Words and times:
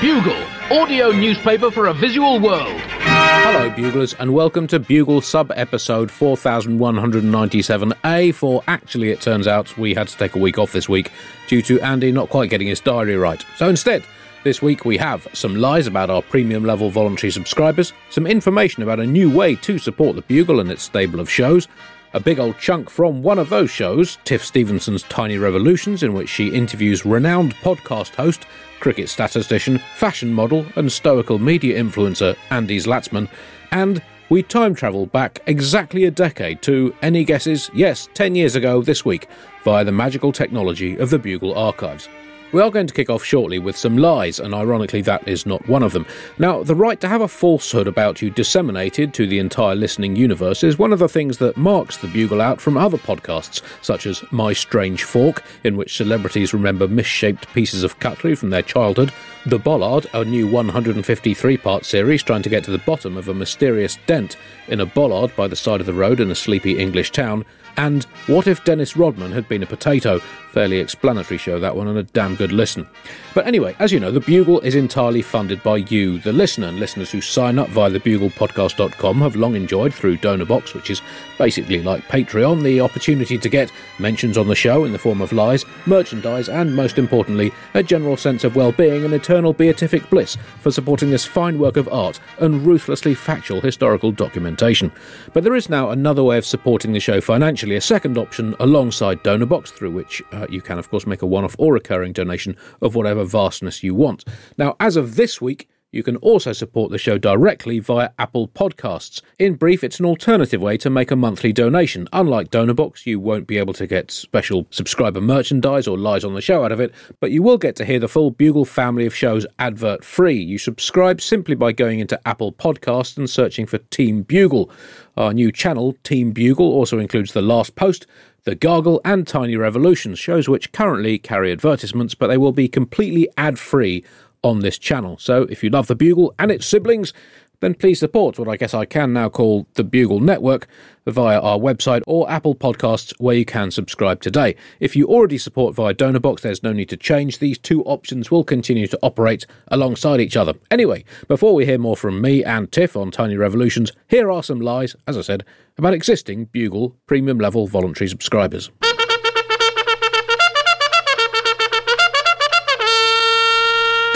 Bugle, 0.00 0.42
audio 0.70 1.10
newspaper 1.10 1.70
for 1.70 1.86
a 1.86 1.94
visual 1.94 2.38
world. 2.38 2.68
Hello, 2.68 3.70
Buglers, 3.70 4.14
and 4.18 4.34
welcome 4.34 4.66
to 4.66 4.78
Bugle 4.78 5.22
sub 5.22 5.50
episode 5.56 6.10
4197A. 6.10 8.34
For 8.34 8.62
actually, 8.68 9.10
it 9.10 9.22
turns 9.22 9.46
out 9.46 9.78
we 9.78 9.94
had 9.94 10.08
to 10.08 10.16
take 10.18 10.34
a 10.34 10.38
week 10.38 10.58
off 10.58 10.72
this 10.72 10.86
week 10.86 11.10
due 11.48 11.62
to 11.62 11.80
Andy 11.80 12.12
not 12.12 12.28
quite 12.28 12.50
getting 12.50 12.68
his 12.68 12.80
diary 12.80 13.16
right. 13.16 13.42
So 13.56 13.70
instead, 13.70 14.04
this 14.44 14.60
week 14.60 14.84
we 14.84 14.98
have 14.98 15.26
some 15.32 15.56
lies 15.56 15.86
about 15.86 16.10
our 16.10 16.20
premium 16.20 16.64
level 16.64 16.90
voluntary 16.90 17.30
subscribers, 17.30 17.94
some 18.10 18.26
information 18.26 18.82
about 18.82 19.00
a 19.00 19.06
new 19.06 19.34
way 19.34 19.54
to 19.56 19.78
support 19.78 20.14
the 20.14 20.22
Bugle 20.22 20.60
and 20.60 20.70
its 20.70 20.82
stable 20.82 21.20
of 21.20 21.30
shows, 21.30 21.68
a 22.16 22.20
big 22.20 22.40
old 22.40 22.58
chunk 22.58 22.88
from 22.88 23.22
one 23.22 23.38
of 23.38 23.50
those 23.50 23.70
shows, 23.70 24.16
Tiff 24.24 24.42
Stevenson's 24.42 25.02
Tiny 25.02 25.36
Revolutions, 25.36 26.02
in 26.02 26.14
which 26.14 26.30
she 26.30 26.48
interviews 26.48 27.04
renowned 27.04 27.54
podcast 27.56 28.14
host, 28.14 28.46
cricket 28.80 29.10
statistician, 29.10 29.78
fashion 29.96 30.32
model, 30.32 30.64
and 30.76 30.90
stoical 30.90 31.38
media 31.38 31.78
influencer 31.78 32.34
Andy 32.50 32.78
Zaltzman, 32.78 33.28
and 33.70 34.00
we 34.30 34.42
time 34.42 34.74
travel 34.74 35.04
back 35.04 35.40
exactly 35.46 36.06
a 36.06 36.10
decade 36.10 36.62
to, 36.62 36.96
any 37.02 37.22
guesses? 37.22 37.70
Yes, 37.74 38.08
10 38.14 38.34
years 38.34 38.56
ago 38.56 38.80
this 38.80 39.04
week, 39.04 39.28
via 39.62 39.84
the 39.84 39.92
magical 39.92 40.32
technology 40.32 40.96
of 40.96 41.10
the 41.10 41.18
Bugle 41.18 41.54
archives. 41.54 42.08
We 42.52 42.62
are 42.62 42.70
going 42.70 42.86
to 42.86 42.94
kick 42.94 43.10
off 43.10 43.24
shortly 43.24 43.58
with 43.58 43.76
some 43.76 43.98
lies, 43.98 44.38
and 44.38 44.54
ironically, 44.54 45.00
that 45.02 45.26
is 45.26 45.46
not 45.46 45.68
one 45.68 45.82
of 45.82 45.92
them. 45.92 46.06
Now, 46.38 46.62
the 46.62 46.76
right 46.76 47.00
to 47.00 47.08
have 47.08 47.20
a 47.20 47.28
falsehood 47.28 47.88
about 47.88 48.22
you 48.22 48.30
disseminated 48.30 49.12
to 49.14 49.26
the 49.26 49.40
entire 49.40 49.74
listening 49.74 50.14
universe 50.14 50.62
is 50.62 50.78
one 50.78 50.92
of 50.92 51.00
the 51.00 51.08
things 51.08 51.38
that 51.38 51.56
marks 51.56 51.96
the 51.96 52.06
Bugle 52.06 52.40
out 52.40 52.60
from 52.60 52.76
other 52.76 52.98
podcasts, 52.98 53.62
such 53.82 54.06
as 54.06 54.22
My 54.30 54.52
Strange 54.52 55.02
Fork, 55.02 55.42
in 55.64 55.76
which 55.76 55.96
celebrities 55.96 56.54
remember 56.54 56.86
misshaped 56.86 57.52
pieces 57.52 57.82
of 57.82 57.98
cutlery 57.98 58.36
from 58.36 58.50
their 58.50 58.62
childhood, 58.62 59.12
The 59.44 59.58
Bollard, 59.58 60.06
a 60.14 60.24
new 60.24 60.46
153 60.46 61.56
part 61.56 61.84
series 61.84 62.22
trying 62.22 62.42
to 62.42 62.48
get 62.48 62.62
to 62.64 62.70
the 62.70 62.78
bottom 62.78 63.16
of 63.16 63.28
a 63.28 63.34
mysterious 63.34 63.98
dent 64.06 64.36
in 64.68 64.80
a 64.80 64.86
bollard 64.86 65.34
by 65.34 65.48
the 65.48 65.56
side 65.56 65.80
of 65.80 65.86
the 65.86 65.92
road 65.92 66.20
in 66.20 66.30
a 66.30 66.34
sleepy 66.36 66.78
English 66.78 67.10
town, 67.10 67.44
and 67.76 68.04
What 68.26 68.46
If 68.46 68.64
Dennis 68.64 68.96
Rodman 68.96 69.32
Had 69.32 69.48
Been 69.48 69.62
a 69.62 69.66
Potato? 69.66 70.20
Fairly 70.52 70.78
explanatory 70.78 71.36
show, 71.36 71.60
that 71.60 71.76
one, 71.76 71.88
and 71.88 71.98
a 71.98 72.02
damn 72.02 72.34
good 72.34 72.52
listen. 72.52 72.86
But 73.34 73.46
anyway, 73.46 73.76
as 73.78 73.92
you 73.92 74.00
know, 74.00 74.10
The 74.10 74.20
Bugle 74.20 74.60
is 74.60 74.74
entirely 74.74 75.20
funded 75.20 75.62
by 75.62 75.76
you, 75.76 76.18
the 76.18 76.32
listener, 76.32 76.68
and 76.68 76.80
listeners 76.80 77.10
who 77.10 77.20
sign 77.20 77.58
up 77.58 77.68
via 77.68 77.90
thebuglepodcast.com 77.90 79.20
have 79.20 79.36
long 79.36 79.54
enjoyed 79.54 79.92
through 79.92 80.16
DonorBox, 80.16 80.72
which 80.72 80.88
is 80.88 81.02
basically 81.36 81.82
like 81.82 82.08
Patreon, 82.08 82.62
the 82.62 82.80
opportunity 82.80 83.36
to 83.36 83.48
get 83.48 83.70
mentions 83.98 84.38
on 84.38 84.48
the 84.48 84.54
show 84.54 84.84
in 84.84 84.92
the 84.92 84.98
form 84.98 85.20
of 85.20 85.32
lies, 85.32 85.64
merchandise, 85.84 86.48
and 86.48 86.74
most 86.74 86.96
importantly, 86.96 87.52
a 87.74 87.82
general 87.82 88.16
sense 88.16 88.44
of 88.44 88.56
well 88.56 88.72
being 88.72 89.04
and 89.04 89.12
eternal 89.12 89.52
beatific 89.52 90.08
bliss 90.08 90.38
for 90.60 90.70
supporting 90.70 91.10
this 91.10 91.26
fine 91.26 91.58
work 91.58 91.76
of 91.76 91.88
art 91.92 92.18
and 92.38 92.66
ruthlessly 92.66 93.14
factual 93.14 93.60
historical 93.60 94.12
documentation. 94.12 94.90
But 95.34 95.44
there 95.44 95.54
is 95.54 95.68
now 95.68 95.90
another 95.90 96.22
way 96.22 96.38
of 96.38 96.46
supporting 96.46 96.92
the 96.92 97.00
show 97.00 97.20
financially, 97.20 97.65
a 97.74 97.80
second 97.80 98.16
option 98.16 98.54
alongside 98.60 99.24
DonorBox, 99.24 99.68
through 99.68 99.90
which 99.90 100.22
uh, 100.32 100.46
you 100.48 100.62
can, 100.62 100.78
of 100.78 100.88
course, 100.88 101.06
make 101.06 101.22
a 101.22 101.26
one 101.26 101.44
off 101.44 101.56
or 101.58 101.72
recurring 101.72 102.12
donation 102.12 102.56
of 102.80 102.94
whatever 102.94 103.24
vastness 103.24 103.82
you 103.82 103.94
want. 103.94 104.24
Now, 104.56 104.76
as 104.78 104.96
of 104.96 105.16
this 105.16 105.40
week, 105.40 105.68
you 105.96 106.02
can 106.02 106.16
also 106.16 106.52
support 106.52 106.90
the 106.92 106.98
show 106.98 107.16
directly 107.16 107.78
via 107.78 108.10
Apple 108.18 108.48
Podcasts. 108.48 109.22
In 109.38 109.54
brief, 109.54 109.82
it's 109.82 109.98
an 109.98 110.04
alternative 110.06 110.60
way 110.60 110.76
to 110.76 110.90
make 110.90 111.10
a 111.10 111.16
monthly 111.16 111.52
donation. 111.52 112.06
Unlike 112.12 112.50
DonorBox, 112.50 113.06
you 113.06 113.18
won't 113.18 113.46
be 113.46 113.56
able 113.56 113.72
to 113.74 113.86
get 113.86 114.10
special 114.10 114.66
subscriber 114.70 115.22
merchandise 115.22 115.88
or 115.88 115.96
lies 115.96 116.22
on 116.22 116.34
the 116.34 116.42
show 116.42 116.64
out 116.64 116.70
of 116.70 116.80
it, 116.80 116.94
but 117.18 117.30
you 117.30 117.42
will 117.42 117.58
get 117.58 117.74
to 117.76 117.84
hear 117.86 117.98
the 117.98 118.08
full 118.08 118.30
Bugle 118.30 118.66
family 118.66 119.06
of 119.06 119.14
shows 119.14 119.46
advert 119.58 120.04
free. 120.04 120.38
You 120.38 120.58
subscribe 120.58 121.20
simply 121.22 121.54
by 121.54 121.72
going 121.72 121.98
into 121.98 122.20
Apple 122.28 122.52
Podcasts 122.52 123.16
and 123.16 123.28
searching 123.28 123.64
for 123.64 123.78
Team 123.78 124.22
Bugle. 124.22 124.70
Our 125.16 125.32
new 125.32 125.50
channel, 125.50 125.96
Team 126.04 126.32
Bugle, 126.32 126.66
also 126.66 126.98
includes 126.98 127.32
The 127.32 127.40
Last 127.40 127.74
Post, 127.74 128.06
The 128.44 128.54
Gargle, 128.54 129.00
and 129.02 129.26
Tiny 129.26 129.56
Revolutions, 129.56 130.18
shows 130.18 130.46
which 130.46 130.72
currently 130.72 131.18
carry 131.18 131.50
advertisements, 131.50 132.14
but 132.14 132.26
they 132.26 132.36
will 132.36 132.52
be 132.52 132.68
completely 132.68 133.26
ad 133.38 133.58
free 133.58 134.04
on 134.42 134.60
this 134.60 134.78
channel. 134.78 135.18
So 135.18 135.42
if 135.50 135.62
you 135.62 135.70
love 135.70 135.86
the 135.86 135.96
Bugle 135.96 136.34
and 136.38 136.50
its 136.50 136.66
siblings, 136.66 137.12
then 137.60 137.74
please 137.74 137.98
support 137.98 138.38
what 138.38 138.48
I 138.48 138.56
guess 138.56 138.74
I 138.74 138.84
can 138.84 139.12
now 139.12 139.28
call 139.28 139.66
the 139.74 139.84
Bugle 139.84 140.20
Network 140.20 140.66
via 141.06 141.40
our 141.40 141.58
website 141.58 142.02
or 142.06 142.30
Apple 142.30 142.54
Podcasts, 142.54 143.12
where 143.18 143.36
you 143.36 143.44
can 143.44 143.70
subscribe 143.70 144.20
today. 144.20 144.56
If 144.80 144.96
you 144.96 145.06
already 145.06 145.38
support 145.38 145.74
via 145.74 145.94
DonorBox, 145.94 146.40
there's 146.40 146.62
no 146.62 146.72
need 146.72 146.88
to 146.90 146.96
change. 146.96 147.38
These 147.38 147.58
two 147.58 147.82
options 147.84 148.30
will 148.30 148.44
continue 148.44 148.86
to 148.88 148.98
operate 149.02 149.46
alongside 149.68 150.20
each 150.20 150.36
other. 150.36 150.54
Anyway, 150.70 151.04
before 151.28 151.54
we 151.54 151.64
hear 151.64 151.78
more 151.78 151.96
from 151.96 152.20
me 152.20 152.44
and 152.44 152.70
Tiff 152.70 152.96
on 152.96 153.10
Tiny 153.10 153.36
Revolutions, 153.36 153.92
here 154.08 154.30
are 154.30 154.42
some 154.42 154.60
lies, 154.60 154.96
as 155.06 155.16
I 155.16 155.22
said, 155.22 155.44
about 155.78 155.94
existing 155.94 156.46
Bugle 156.46 156.96
premium 157.06 157.38
level 157.38 157.66
voluntary 157.66 158.08
subscribers. 158.08 158.70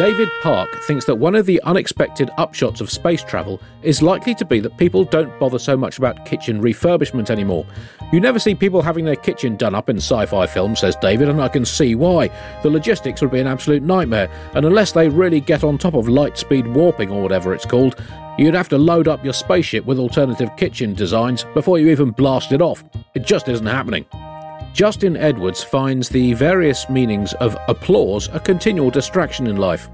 David 0.00 0.30
Park 0.40 0.80
thinks 0.84 1.04
that 1.04 1.16
one 1.16 1.34
of 1.34 1.44
the 1.44 1.60
unexpected 1.64 2.30
upshots 2.38 2.80
of 2.80 2.90
space 2.90 3.22
travel 3.22 3.60
is 3.82 4.00
likely 4.00 4.34
to 4.36 4.46
be 4.46 4.58
that 4.58 4.78
people 4.78 5.04
don't 5.04 5.38
bother 5.38 5.58
so 5.58 5.76
much 5.76 5.98
about 5.98 6.24
kitchen 6.24 6.62
refurbishment 6.62 7.28
anymore. 7.28 7.66
You 8.10 8.18
never 8.18 8.38
see 8.38 8.54
people 8.54 8.80
having 8.80 9.04
their 9.04 9.14
kitchen 9.14 9.56
done 9.56 9.74
up 9.74 9.90
in 9.90 9.98
sci 9.98 10.24
fi 10.24 10.46
films, 10.46 10.80
says 10.80 10.96
David, 11.02 11.28
and 11.28 11.42
I 11.42 11.48
can 11.48 11.66
see 11.66 11.94
why. 11.96 12.30
The 12.62 12.70
logistics 12.70 13.20
would 13.20 13.30
be 13.30 13.40
an 13.40 13.46
absolute 13.46 13.82
nightmare, 13.82 14.30
and 14.54 14.64
unless 14.64 14.92
they 14.92 15.10
really 15.10 15.38
get 15.38 15.64
on 15.64 15.76
top 15.76 15.92
of 15.92 16.08
light 16.08 16.38
speed 16.38 16.66
warping 16.68 17.10
or 17.10 17.22
whatever 17.22 17.52
it's 17.52 17.66
called, 17.66 18.02
you'd 18.38 18.54
have 18.54 18.70
to 18.70 18.78
load 18.78 19.06
up 19.06 19.22
your 19.22 19.34
spaceship 19.34 19.84
with 19.84 19.98
alternative 19.98 20.48
kitchen 20.56 20.94
designs 20.94 21.44
before 21.52 21.78
you 21.78 21.90
even 21.90 22.10
blast 22.10 22.52
it 22.52 22.62
off. 22.62 22.82
It 23.14 23.26
just 23.26 23.50
isn't 23.50 23.66
happening. 23.66 24.06
Justin 24.72 25.16
Edwards 25.16 25.62
finds 25.62 26.08
the 26.08 26.32
various 26.34 26.88
meanings 26.88 27.32
of 27.34 27.56
applause 27.68 28.28
a 28.32 28.40
continual 28.40 28.90
distraction 28.90 29.46
in 29.46 29.56
life. 29.56 29.90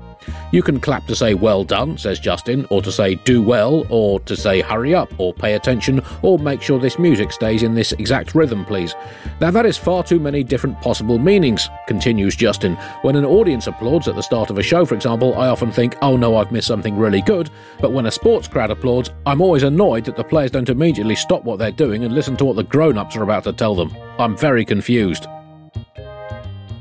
You 0.52 0.62
can 0.62 0.80
clap 0.80 1.06
to 1.06 1.16
say 1.16 1.34
well 1.34 1.64
done, 1.64 1.98
says 1.98 2.18
Justin, 2.18 2.66
or 2.70 2.82
to 2.82 2.92
say 2.92 3.16
do 3.16 3.42
well, 3.42 3.86
or 3.90 4.20
to 4.20 4.36
say 4.36 4.60
hurry 4.60 4.94
up, 4.94 5.12
or 5.18 5.34
pay 5.34 5.54
attention, 5.54 6.00
or 6.22 6.38
make 6.38 6.62
sure 6.62 6.78
this 6.78 6.98
music 6.98 7.32
stays 7.32 7.62
in 7.62 7.74
this 7.74 7.92
exact 7.92 8.34
rhythm, 8.34 8.64
please. 8.64 8.94
Now 9.40 9.50
that 9.50 9.66
is 9.66 9.76
far 9.76 10.02
too 10.02 10.18
many 10.20 10.42
different 10.42 10.80
possible 10.80 11.18
meanings, 11.18 11.68
continues 11.86 12.36
Justin. 12.36 12.76
When 13.02 13.16
an 13.16 13.24
audience 13.24 13.66
applauds 13.66 14.08
at 14.08 14.14
the 14.14 14.22
start 14.22 14.50
of 14.50 14.58
a 14.58 14.62
show, 14.62 14.84
for 14.84 14.94
example, 14.94 15.34
I 15.34 15.48
often 15.48 15.70
think, 15.70 15.96
oh 16.02 16.16
no, 16.16 16.36
I've 16.36 16.52
missed 16.52 16.68
something 16.68 16.96
really 16.96 17.22
good. 17.22 17.50
But 17.80 17.92
when 17.92 18.06
a 18.06 18.10
sports 18.10 18.48
crowd 18.48 18.70
applauds, 18.70 19.10
I'm 19.26 19.40
always 19.40 19.62
annoyed 19.62 20.04
that 20.06 20.16
the 20.16 20.24
players 20.24 20.50
don't 20.50 20.68
immediately 20.68 21.16
stop 21.16 21.44
what 21.44 21.58
they're 21.58 21.70
doing 21.70 22.04
and 22.04 22.14
listen 22.14 22.36
to 22.36 22.44
what 22.44 22.56
the 22.56 22.64
grown 22.64 22.98
ups 22.98 23.16
are 23.16 23.22
about 23.22 23.44
to 23.44 23.52
tell 23.52 23.74
them. 23.74 23.94
I'm 24.18 24.36
very 24.36 24.64
confused. 24.64 25.26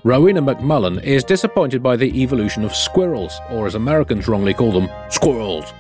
Rowena 0.05 0.39
McMullen 0.39 1.01
is 1.01 1.23
disappointed 1.23 1.81
by 1.81 1.95
the 1.95 2.21
evolution 2.21 2.63
of 2.63 2.75
squirrels, 2.75 3.39
or 3.49 3.66
as 3.66 3.73
Americans 3.73 4.27
wrongly 4.27 4.53
call 4.53 4.71
them, 4.71 4.88
squirrels. 5.09 5.73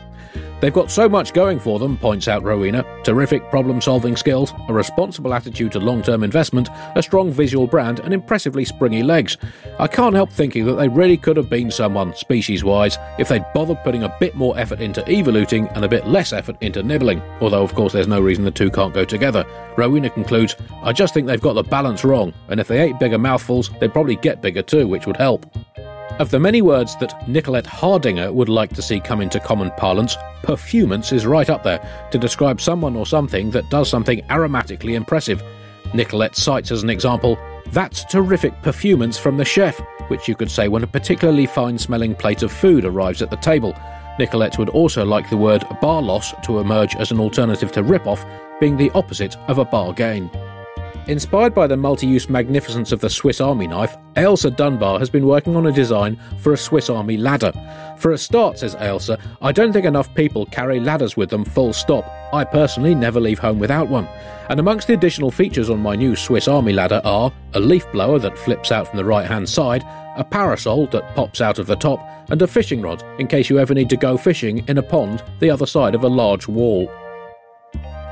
They've 0.61 0.73
got 0.73 0.91
so 0.91 1.07
much 1.09 1.33
going 1.33 1.59
for 1.59 1.79
them, 1.79 1.97
points 1.97 2.27
out 2.27 2.43
Rowena 2.43 2.85
terrific 3.05 3.47
problem 3.51 3.79
solving 3.79 4.15
skills, 4.15 4.51
a 4.67 4.73
responsible 4.73 5.33
attitude 5.33 5.71
to 5.71 5.79
long 5.79 6.01
term 6.01 6.23
investment, 6.23 6.69
a 6.95 7.03
strong 7.03 7.31
visual 7.31 7.67
brand, 7.67 7.99
and 7.99 8.13
impressively 8.13 8.65
springy 8.65 9.03
legs. 9.03 9.37
I 9.79 9.87
can't 9.87 10.15
help 10.15 10.31
thinking 10.31 10.65
that 10.65 10.73
they 10.73 10.87
really 10.87 11.17
could 11.17 11.37
have 11.37 11.49
been 11.49 11.69
someone, 11.69 12.15
species 12.15 12.63
wise, 12.63 12.97
if 13.19 13.29
they'd 13.29 13.45
bothered 13.53 13.83
putting 13.83 14.03
a 14.03 14.17
bit 14.19 14.35
more 14.35 14.57
effort 14.57 14.81
into 14.81 15.01
evoluting 15.03 15.71
and 15.75 15.85
a 15.85 15.89
bit 15.89 16.07
less 16.07 16.33
effort 16.33 16.57
into 16.61 16.81
nibbling. 16.81 17.21
Although, 17.41 17.63
of 17.63 17.75
course, 17.75 17.93
there's 17.93 18.07
no 18.07 18.19
reason 18.19 18.43
the 18.43 18.51
two 18.51 18.71
can't 18.71 18.93
go 18.93 19.05
together. 19.05 19.45
Rowena 19.77 20.09
concludes 20.09 20.55
I 20.81 20.91
just 20.91 21.13
think 21.13 21.27
they've 21.27 21.39
got 21.39 21.53
the 21.53 21.63
balance 21.63 22.03
wrong, 22.03 22.33
and 22.49 22.59
if 22.59 22.67
they 22.67 22.81
ate 22.81 22.99
bigger 22.99 23.19
mouthfuls, 23.19 23.69
they'd 23.79 23.93
probably 23.93 24.15
get 24.15 24.41
bigger 24.41 24.63
too, 24.63 24.87
which 24.87 25.05
would 25.05 25.17
help. 25.17 25.45
Of 26.17 26.31
the 26.31 26.39
many 26.39 26.61
words 26.61 26.95
that 27.01 27.27
Nicolette 27.27 27.65
Hardinger 27.67 28.31
would 28.31 28.47
like 28.47 28.73
to 28.75 28.81
see 28.81 29.01
come 29.01 29.19
into 29.19 29.37
common 29.37 29.69
parlance, 29.71 30.15
perfumance 30.43 31.11
is 31.11 31.25
right 31.25 31.49
up 31.49 31.61
there 31.61 32.07
to 32.11 32.17
describe 32.17 32.61
someone 32.61 32.95
or 32.95 33.05
something 33.05 33.51
that 33.51 33.69
does 33.69 33.89
something 33.89 34.21
aromatically 34.29 34.93
impressive. 34.93 35.43
Nicolette 35.93 36.37
cites 36.37 36.71
as 36.71 36.83
an 36.83 36.89
example, 36.89 37.37
that's 37.71 38.05
terrific 38.05 38.53
perfumance 38.61 39.17
from 39.17 39.35
the 39.35 39.43
chef, 39.43 39.77
which 40.07 40.29
you 40.29 40.35
could 40.35 40.49
say 40.49 40.69
when 40.69 40.83
a 40.83 40.87
particularly 40.87 41.45
fine 41.45 41.77
smelling 41.77 42.15
plate 42.15 42.43
of 42.43 42.51
food 42.51 42.85
arrives 42.85 43.21
at 43.21 43.29
the 43.29 43.35
table. 43.35 43.75
Nicolette 44.17 44.57
would 44.57 44.69
also 44.69 45.03
like 45.03 45.29
the 45.29 45.35
word 45.35 45.65
bar 45.81 46.01
loss 46.01 46.33
to 46.45 46.59
emerge 46.59 46.95
as 46.95 47.11
an 47.11 47.19
alternative 47.19 47.73
to 47.73 47.83
rip 47.83 48.07
off, 48.07 48.25
being 48.61 48.77
the 48.77 48.91
opposite 48.91 49.35
of 49.49 49.57
a 49.57 49.65
bargain. 49.65 50.31
Inspired 51.07 51.53
by 51.53 51.67
the 51.67 51.77
multi 51.77 52.07
use 52.07 52.29
magnificence 52.29 52.91
of 52.91 52.99
the 52.99 53.11
Swiss 53.11 53.39
Army 53.39 53.67
knife, 53.67 53.95
Ailsa 54.15 54.49
Dunbar 54.49 54.97
has 54.97 55.07
been 55.07 55.27
working 55.27 55.55
on 55.55 55.67
a 55.67 55.71
design 55.71 56.19
for 56.39 56.51
a 56.51 56.57
Swiss 56.57 56.89
Army 56.89 57.15
ladder. 57.15 57.53
For 57.99 58.13
a 58.13 58.17
start, 58.17 58.57
says 58.57 58.73
Ailsa, 58.77 59.21
I 59.39 59.51
don't 59.51 59.71
think 59.71 59.85
enough 59.85 60.11
people 60.15 60.47
carry 60.47 60.79
ladders 60.79 61.15
with 61.15 61.29
them 61.29 61.45
full 61.45 61.73
stop. 61.73 62.11
I 62.33 62.43
personally 62.43 62.95
never 62.95 63.19
leave 63.19 63.37
home 63.37 63.59
without 63.59 63.87
one. 63.87 64.07
And 64.49 64.59
amongst 64.59 64.87
the 64.87 64.95
additional 64.95 65.29
features 65.29 65.69
on 65.69 65.79
my 65.79 65.95
new 65.95 66.15
Swiss 66.15 66.47
Army 66.47 66.73
ladder 66.73 67.01
are 67.03 67.31
a 67.53 67.59
leaf 67.59 67.85
blower 67.91 68.17
that 68.17 68.39
flips 68.39 68.71
out 68.71 68.87
from 68.87 68.97
the 68.97 69.05
right 69.05 69.27
hand 69.27 69.47
side, 69.47 69.83
a 70.17 70.23
parasol 70.23 70.87
that 70.87 71.15
pops 71.15 71.39
out 71.39 71.59
of 71.59 71.67
the 71.67 71.75
top, 71.75 71.99
and 72.31 72.41
a 72.41 72.47
fishing 72.47 72.81
rod 72.81 73.03
in 73.19 73.27
case 73.27 73.47
you 73.47 73.59
ever 73.59 73.75
need 73.75 73.91
to 73.91 73.97
go 73.97 74.17
fishing 74.17 74.67
in 74.67 74.79
a 74.79 74.83
pond 74.83 75.23
the 75.39 75.51
other 75.51 75.67
side 75.67 75.93
of 75.93 76.03
a 76.03 76.09
large 76.09 76.47
wall. 76.47 76.91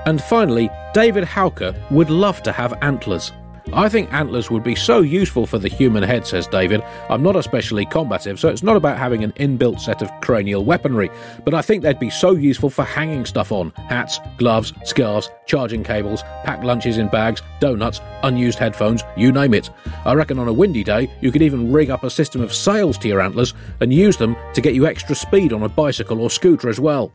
And 0.06 0.22
finally, 0.22 0.70
David 0.94 1.24
Hauker 1.24 1.76
would 1.92 2.10
love 2.10 2.44
to 2.44 2.52
have 2.52 2.74
antlers. 2.82 3.32
I 3.72 3.88
think 3.88 4.12
antlers 4.12 4.52
would 4.52 4.64
be 4.64 4.76
so 4.76 5.00
useful 5.00 5.48
for 5.48 5.58
the 5.58 5.70
human 5.70 6.04
head, 6.04 6.28
says 6.28 6.48
David. 6.48 6.84
I'm 7.10 7.24
not 7.24 7.38
especially 7.38 7.86
combative, 7.86 8.38
so 8.38 8.50
it's 8.50 8.62
not 8.62 8.76
about 8.76 8.98
having 8.98 9.24
an 9.24 9.32
inbuilt 9.34 9.80
set 9.80 10.02
of 10.02 10.12
cranial 10.22 10.66
weaponry, 10.66 11.10
but 11.46 11.54
I 11.54 11.62
think 11.62 11.82
they'd 11.82 11.98
be 11.98 12.10
so 12.10 12.32
useful 12.32 12.70
for 12.70 12.84
hanging 12.84 13.26
stuff 13.26 13.54
on 13.54 13.72
hats, 13.88 14.20
gloves, 14.38 14.74
scarves, 14.84 15.32
charging 15.46 15.84
cables, 15.84 16.24
packed 16.44 16.66
lunches 16.66 16.98
in 16.98 17.08
bags, 17.08 17.42
donuts, 17.62 18.02
unused 18.24 18.60
headphones, 18.60 19.02
you 19.16 19.32
name 19.32 19.54
it. 19.54 19.70
I 20.04 20.14
reckon 20.14 20.40
on 20.40 20.50
a 20.50 20.54
windy 20.54 20.84
day, 20.84 21.10
you 21.22 21.32
could 21.32 21.42
even 21.42 21.72
rig 21.72 21.90
up 21.90 22.04
a 22.04 22.10
system 22.10 22.42
of 22.42 22.54
sails 22.54 22.98
to 23.00 23.08
your 23.08 23.22
antlers 23.22 23.54
and 23.80 23.94
use 23.94 24.18
them 24.18 24.36
to 24.54 24.62
get 24.62 24.76
you 24.76 24.86
extra 24.86 25.16
speed 25.16 25.54
on 25.54 25.64
a 25.64 25.70
bicycle 25.70 26.20
or 26.20 26.30
scooter 26.30 26.68
as 26.68 26.82
well. 26.82 27.14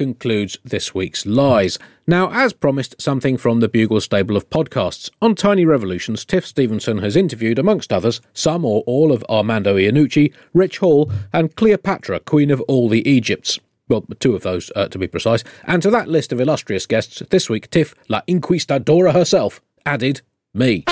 Concludes 0.00 0.56
this 0.64 0.94
week's 0.94 1.26
Lies. 1.26 1.78
Now, 2.06 2.30
as 2.32 2.54
promised, 2.54 2.98
something 2.98 3.36
from 3.36 3.60
the 3.60 3.68
Bugle 3.68 4.00
stable 4.00 4.34
of 4.34 4.48
podcasts. 4.48 5.10
On 5.20 5.34
Tiny 5.34 5.66
Revolutions, 5.66 6.24
Tiff 6.24 6.46
Stevenson 6.46 7.02
has 7.02 7.16
interviewed, 7.16 7.58
amongst 7.58 7.92
others, 7.92 8.22
some 8.32 8.64
or 8.64 8.82
all 8.86 9.12
of 9.12 9.22
Armando 9.28 9.76
Iannucci, 9.76 10.32
Rich 10.54 10.78
Hall, 10.78 11.12
and 11.34 11.54
Cleopatra, 11.54 12.20
Queen 12.20 12.50
of 12.50 12.62
all 12.62 12.88
the 12.88 13.06
Egypts. 13.06 13.58
Well, 13.88 14.06
two 14.20 14.34
of 14.34 14.40
those, 14.40 14.72
uh, 14.74 14.88
to 14.88 14.98
be 14.98 15.06
precise. 15.06 15.44
And 15.64 15.82
to 15.82 15.90
that 15.90 16.08
list 16.08 16.32
of 16.32 16.40
illustrious 16.40 16.86
guests, 16.86 17.22
this 17.28 17.50
week, 17.50 17.68
Tiff, 17.68 17.94
La 18.08 18.22
Inquistadora 18.26 19.12
herself, 19.12 19.60
added 19.84 20.22
me. 20.54 20.84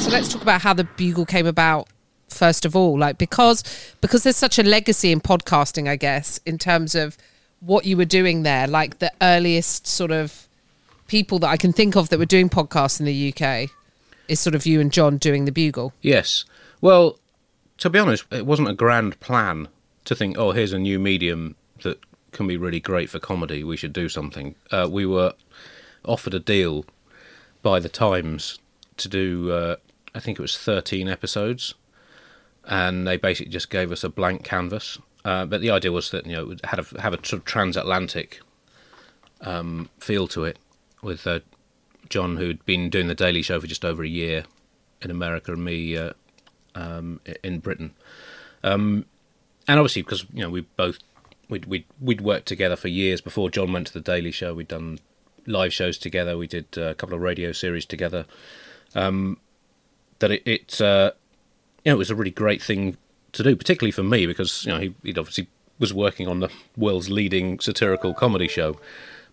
So 0.00 0.10
let's 0.10 0.32
talk 0.32 0.40
about 0.40 0.62
how 0.62 0.72
the 0.72 0.88
Bugle 0.96 1.26
came 1.26 1.46
about 1.46 1.86
first 2.34 2.64
of 2.64 2.74
all 2.76 2.98
like 2.98 3.18
because 3.18 3.62
because 4.00 4.22
there's 4.22 4.36
such 4.36 4.58
a 4.58 4.62
legacy 4.62 5.10
in 5.12 5.20
podcasting 5.20 5.88
i 5.88 5.96
guess 5.96 6.38
in 6.44 6.58
terms 6.58 6.94
of 6.94 7.16
what 7.60 7.84
you 7.84 7.96
were 7.96 8.04
doing 8.04 8.42
there 8.42 8.66
like 8.66 8.98
the 8.98 9.12
earliest 9.22 9.86
sort 9.86 10.10
of 10.10 10.46
people 11.06 11.38
that 11.38 11.48
i 11.48 11.56
can 11.56 11.72
think 11.72 11.96
of 11.96 12.08
that 12.08 12.18
were 12.18 12.26
doing 12.26 12.48
podcasts 12.48 13.00
in 13.00 13.06
the 13.06 13.32
uk 13.32 13.70
is 14.28 14.40
sort 14.40 14.54
of 14.54 14.66
you 14.66 14.80
and 14.80 14.92
john 14.92 15.18
doing 15.18 15.44
the 15.44 15.52
bugle. 15.52 15.92
Yes. 16.00 16.44
Well 16.80 17.18
to 17.78 17.90
be 17.90 17.98
honest 17.98 18.24
it 18.30 18.46
wasn't 18.46 18.68
a 18.68 18.74
grand 18.74 19.18
plan 19.20 19.68
to 20.04 20.14
think 20.14 20.38
oh 20.38 20.52
here's 20.52 20.72
a 20.72 20.78
new 20.78 20.98
medium 20.98 21.56
that 21.82 21.98
can 22.32 22.46
be 22.46 22.56
really 22.56 22.80
great 22.80 23.10
for 23.10 23.18
comedy 23.18 23.62
we 23.64 23.76
should 23.76 23.92
do 23.92 24.08
something. 24.08 24.54
Uh, 24.70 24.88
we 24.90 25.06
were 25.06 25.34
offered 26.04 26.34
a 26.34 26.40
deal 26.40 26.84
by 27.62 27.80
the 27.80 27.88
times 27.88 28.58
to 28.96 29.08
do 29.08 29.50
uh, 29.50 29.76
i 30.14 30.20
think 30.20 30.38
it 30.38 30.42
was 30.42 30.56
13 30.56 31.08
episodes 31.08 31.74
and 32.66 33.06
they 33.06 33.16
basically 33.16 33.52
just 33.52 33.70
gave 33.70 33.92
us 33.92 34.04
a 34.04 34.08
blank 34.08 34.44
canvas. 34.44 34.98
Uh, 35.24 35.46
but 35.46 35.60
the 35.60 35.70
idea 35.70 35.90
was 35.90 36.10
that 36.10 36.26
you 36.26 36.32
know 36.32 36.50
it 36.50 36.64
had 36.64 36.78
a, 36.78 37.00
have 37.00 37.14
a 37.14 37.16
sort 37.16 37.40
of 37.40 37.44
transatlantic 37.44 38.40
um, 39.40 39.88
feel 39.98 40.26
to 40.28 40.44
it, 40.44 40.58
with 41.02 41.26
uh, 41.26 41.40
John 42.08 42.36
who'd 42.36 42.64
been 42.66 42.90
doing 42.90 43.08
the 43.08 43.14
Daily 43.14 43.42
Show 43.42 43.60
for 43.60 43.66
just 43.66 43.84
over 43.84 44.02
a 44.02 44.08
year 44.08 44.44
in 45.00 45.10
America, 45.10 45.52
and 45.52 45.64
me 45.64 45.96
uh, 45.96 46.12
um, 46.74 47.20
in 47.42 47.60
Britain. 47.60 47.94
Um, 48.62 49.06
and 49.66 49.78
obviously, 49.78 50.02
because 50.02 50.26
you 50.32 50.42
know 50.42 50.50
we 50.50 50.62
both 50.62 50.98
we'd, 51.48 51.66
we'd 51.66 51.86
we'd 52.00 52.20
worked 52.20 52.46
together 52.46 52.76
for 52.76 52.88
years 52.88 53.20
before 53.20 53.50
John 53.50 53.72
went 53.72 53.86
to 53.88 53.92
the 53.92 54.00
Daily 54.00 54.30
Show. 54.30 54.54
We'd 54.54 54.68
done 54.68 54.98
live 55.46 55.72
shows 55.72 55.98
together. 55.98 56.36
We 56.36 56.46
did 56.46 56.66
uh, 56.76 56.82
a 56.82 56.94
couple 56.94 57.14
of 57.14 57.22
radio 57.22 57.52
series 57.52 57.84
together. 57.86 58.26
Um, 58.94 59.38
that 60.18 60.30
it, 60.30 60.42
it 60.46 60.80
uh, 60.80 61.12
you 61.84 61.90
know, 61.90 61.96
it 61.96 61.98
was 61.98 62.10
a 62.10 62.14
really 62.14 62.30
great 62.30 62.62
thing 62.62 62.96
to 63.32 63.42
do, 63.42 63.54
particularly 63.56 63.92
for 63.92 64.02
me 64.02 64.26
because 64.26 64.64
you 64.64 64.72
know 64.72 64.80
he 64.80 64.94
would 65.02 65.18
obviously 65.18 65.48
was 65.78 65.92
working 65.92 66.28
on 66.28 66.40
the 66.40 66.48
world's 66.76 67.10
leading 67.10 67.58
satirical 67.60 68.14
comedy 68.14 68.48
show, 68.48 68.78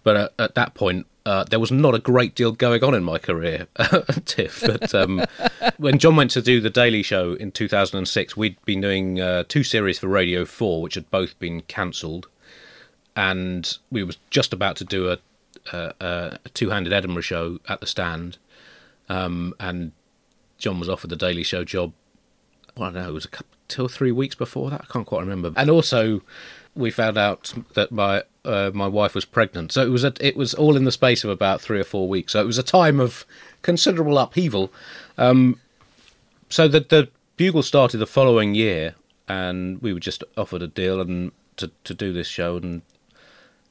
but 0.03 0.15
uh, 0.15 0.29
at 0.39 0.55
that 0.55 0.73
point. 0.73 1.07
Uh, 1.23 1.43
there 1.43 1.59
was 1.59 1.71
not 1.71 1.93
a 1.93 1.99
great 1.99 2.33
deal 2.33 2.51
going 2.51 2.83
on 2.83 2.95
in 2.95 3.03
my 3.03 3.19
career, 3.19 3.67
Tiff. 4.25 4.59
But 4.65 4.95
um, 4.95 5.23
when 5.77 5.99
John 5.99 6.15
went 6.15 6.31
to 6.31 6.41
do 6.41 6.59
the 6.59 6.71
Daily 6.71 7.03
Show 7.03 7.33
in 7.33 7.51
2006, 7.51 8.35
we'd 8.35 8.59
been 8.65 8.81
doing 8.81 9.21
uh, 9.21 9.43
two 9.47 9.63
series 9.63 9.99
for 9.99 10.07
Radio 10.07 10.45
4, 10.45 10.81
which 10.81 10.95
had 10.95 11.11
both 11.11 11.37
been 11.37 11.61
cancelled. 11.61 12.27
And 13.15 13.77
we 13.91 14.01
was 14.01 14.17
just 14.31 14.51
about 14.51 14.77
to 14.77 14.83
do 14.83 15.11
a, 15.11 15.19
a, 15.71 15.93
a 15.99 16.49
two-handed 16.55 16.91
Edinburgh 16.91 17.21
show 17.21 17.59
at 17.69 17.81
the 17.81 17.85
stand. 17.85 18.39
Um, 19.07 19.53
and 19.59 19.91
John 20.57 20.79
was 20.79 20.89
offered 20.89 21.11
the 21.11 21.15
Daily 21.15 21.43
Show 21.43 21.63
job 21.63 21.93
well, 22.77 22.89
I 22.89 22.93
don't 22.93 23.03
know, 23.03 23.09
it 23.09 23.13
was 23.13 23.25
a 23.25 23.29
couple, 23.29 23.47
two 23.67 23.85
or 23.85 23.89
three 23.89 24.11
weeks 24.11 24.35
before 24.35 24.69
that. 24.69 24.81
I 24.81 24.91
can't 24.91 25.07
quite 25.07 25.21
remember. 25.21 25.53
And 25.55 25.69
also, 25.69 26.21
we 26.75 26.91
found 26.91 27.17
out 27.17 27.53
that 27.73 27.91
my 27.91 28.23
uh, 28.43 28.71
my 28.73 28.87
wife 28.87 29.13
was 29.13 29.25
pregnant. 29.25 29.71
So 29.71 29.83
it 29.85 29.89
was 29.89 30.03
a, 30.03 30.13
it 30.19 30.35
was 30.35 30.53
all 30.53 30.75
in 30.75 30.83
the 30.83 30.91
space 30.91 31.23
of 31.23 31.29
about 31.29 31.61
three 31.61 31.79
or 31.79 31.83
four 31.83 32.07
weeks. 32.07 32.33
So 32.33 32.41
it 32.41 32.47
was 32.47 32.57
a 32.57 32.63
time 32.63 32.99
of 32.99 33.25
considerable 33.61 34.17
upheaval. 34.17 34.71
Um, 35.17 35.59
so 36.49 36.67
the 36.67 36.79
the 36.81 37.09
bugle 37.37 37.63
started 37.63 37.97
the 37.97 38.07
following 38.07 38.55
year, 38.55 38.95
and 39.27 39.81
we 39.81 39.93
were 39.93 39.99
just 39.99 40.23
offered 40.37 40.61
a 40.61 40.67
deal 40.67 41.01
and 41.01 41.31
to 41.57 41.71
to 41.83 41.93
do 41.93 42.13
this 42.13 42.27
show 42.27 42.57
and 42.57 42.81